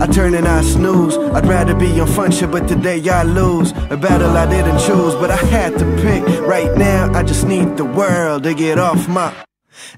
I 0.00 0.06
turn 0.06 0.34
and 0.34 0.46
I 0.46 0.60
snooze. 0.62 1.16
I'd 1.16 1.46
rather 1.46 1.74
be 1.74 1.98
on 2.00 2.06
fun 2.06 2.30
shit, 2.30 2.50
but 2.50 2.68
today 2.68 3.00
I 3.08 3.22
lose. 3.22 3.72
A 3.90 3.96
battle 3.96 4.36
I 4.36 4.46
didn't 4.48 4.78
choose, 4.80 5.14
but 5.14 5.30
I 5.30 5.36
had 5.36 5.78
to 5.78 5.84
pick. 6.02 6.22
Right 6.40 6.76
now, 6.76 7.12
I 7.14 7.22
just 7.22 7.46
need 7.46 7.76
the 7.76 7.84
world 7.84 8.42
to 8.44 8.54
get 8.54 8.78
off 8.78 9.08
my. 9.08 9.32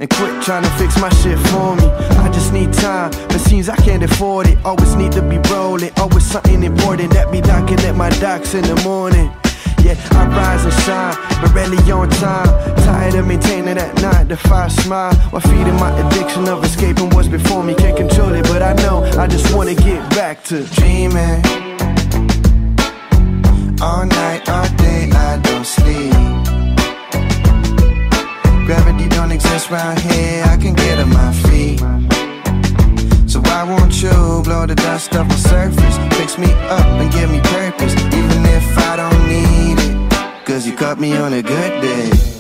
And 0.01 0.09
quit 0.11 0.43
trying 0.43 0.65
to 0.65 0.71
fix 0.71 1.01
my 1.01 1.09
shit 1.09 1.39
for 1.51 1.77
me. 1.77 1.85
I 2.25 2.31
just 2.33 2.53
need 2.53 2.73
time, 2.73 3.11
but 3.29 3.39
seems 3.39 3.69
I 3.69 3.77
can't 3.77 4.03
afford 4.03 4.47
it. 4.49 4.59
Always 4.65 4.95
need 4.95 5.13
to 5.13 5.23
be 5.23 5.39
rolling, 5.51 5.91
always 5.97 6.25
something 6.25 6.63
important 6.63 7.13
that 7.13 7.31
be 7.33 7.41
knocking 7.41 7.81
at 7.81 7.97
my 7.97 8.11
docks 8.21 8.55
in 8.55 8.63
the 8.63 8.77
morning. 8.83 9.33
Yeah, 9.89 9.97
I 10.21 10.27
rise 10.27 10.65
and 10.67 10.75
shine, 10.85 11.17
but 11.41 11.55
rarely 11.55 11.79
on 11.91 12.11
time. 12.11 12.77
Tired 12.85 13.15
of 13.15 13.27
maintaining 13.27 13.77
that 13.77 14.03
nine 14.03 14.29
to 14.29 14.37
five 14.37 14.71
smile 14.71 15.15
while 15.31 15.41
feeding 15.41 15.77
my 15.77 15.91
addiction 16.01 16.47
of 16.47 16.63
escaping 16.63 17.09
what's 17.15 17.27
before 17.27 17.65
me. 17.65 17.75
Can't 17.75 17.97
control 17.97 18.35
it, 18.35 18.43
but 18.43 18.63
I 18.63 18.75
know 18.83 19.03
I 19.17 19.27
just 19.27 19.55
wanna 19.55 19.75
get 19.75 20.01
back 20.11 20.45
to 20.51 20.63
dreaming. 20.77 21.41
All 23.81 24.05
night, 24.05 24.47
all 24.51 24.69
day, 24.77 25.09
I 25.11 25.39
don't 25.49 25.65
sleep. 25.65 26.13
Gravity 28.67 29.09
don't 29.09 29.33
exist 29.33 29.71
round 29.71 29.99
here, 30.01 30.45
I 30.45 30.59
can 30.59 30.75
get 30.75 30.99
on 30.99 31.09
my 31.09 31.33
feet. 31.33 31.98
So 33.59 33.67
want 33.67 34.01
you 34.01 34.43
blow 34.45 34.67
the 34.67 34.77
dust 34.77 35.17
off 35.17 35.27
my 35.27 35.35
surface? 35.35 35.97
Fix 36.17 36.39
me 36.39 36.47
up 36.71 36.87
and 36.87 37.13
give 37.13 37.29
me 37.29 37.41
purpose, 37.41 37.93
even 37.93 38.45
if 38.47 38.79
I 38.79 38.95
don't 38.95 39.27
need 39.27 39.79
it. 39.81 40.47
Cause 40.47 40.65
you 40.65 40.77
caught 40.77 41.01
me 41.01 41.17
on 41.17 41.33
a 41.33 41.43
good 41.43 41.83
day. 41.83 42.38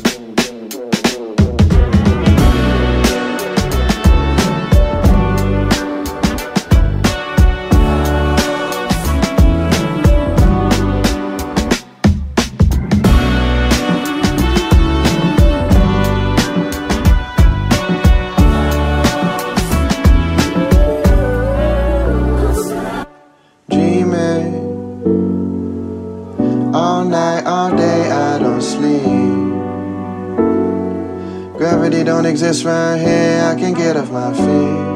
Exist 32.39 32.65
right 32.65 32.97
here, 32.97 33.43
I 33.43 33.57
can 33.59 33.75
get 33.75 33.97
off 33.97 34.13
my 34.13 34.33
feet. 34.33 34.87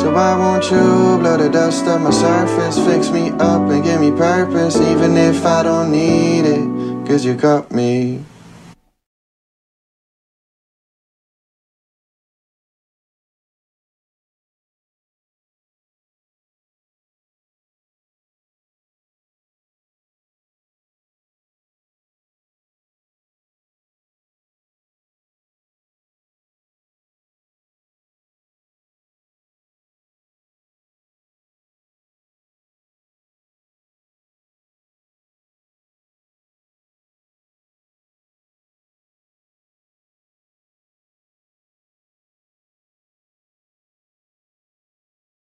So 0.00 0.10
why 0.10 0.38
won't 0.38 0.64
you 0.70 1.18
blow 1.20 1.36
the 1.36 1.50
dust 1.50 1.84
off 1.84 2.00
my 2.00 2.10
surface? 2.10 2.78
Fix 2.78 3.10
me 3.10 3.28
up 3.32 3.68
and 3.68 3.84
give 3.84 4.00
me 4.00 4.10
purpose, 4.12 4.76
even 4.76 5.18
if 5.18 5.44
I 5.44 5.62
don't 5.62 5.92
need 5.92 6.46
it. 6.46 7.06
Cause 7.06 7.26
you 7.26 7.34
got 7.34 7.70
me. 7.72 8.24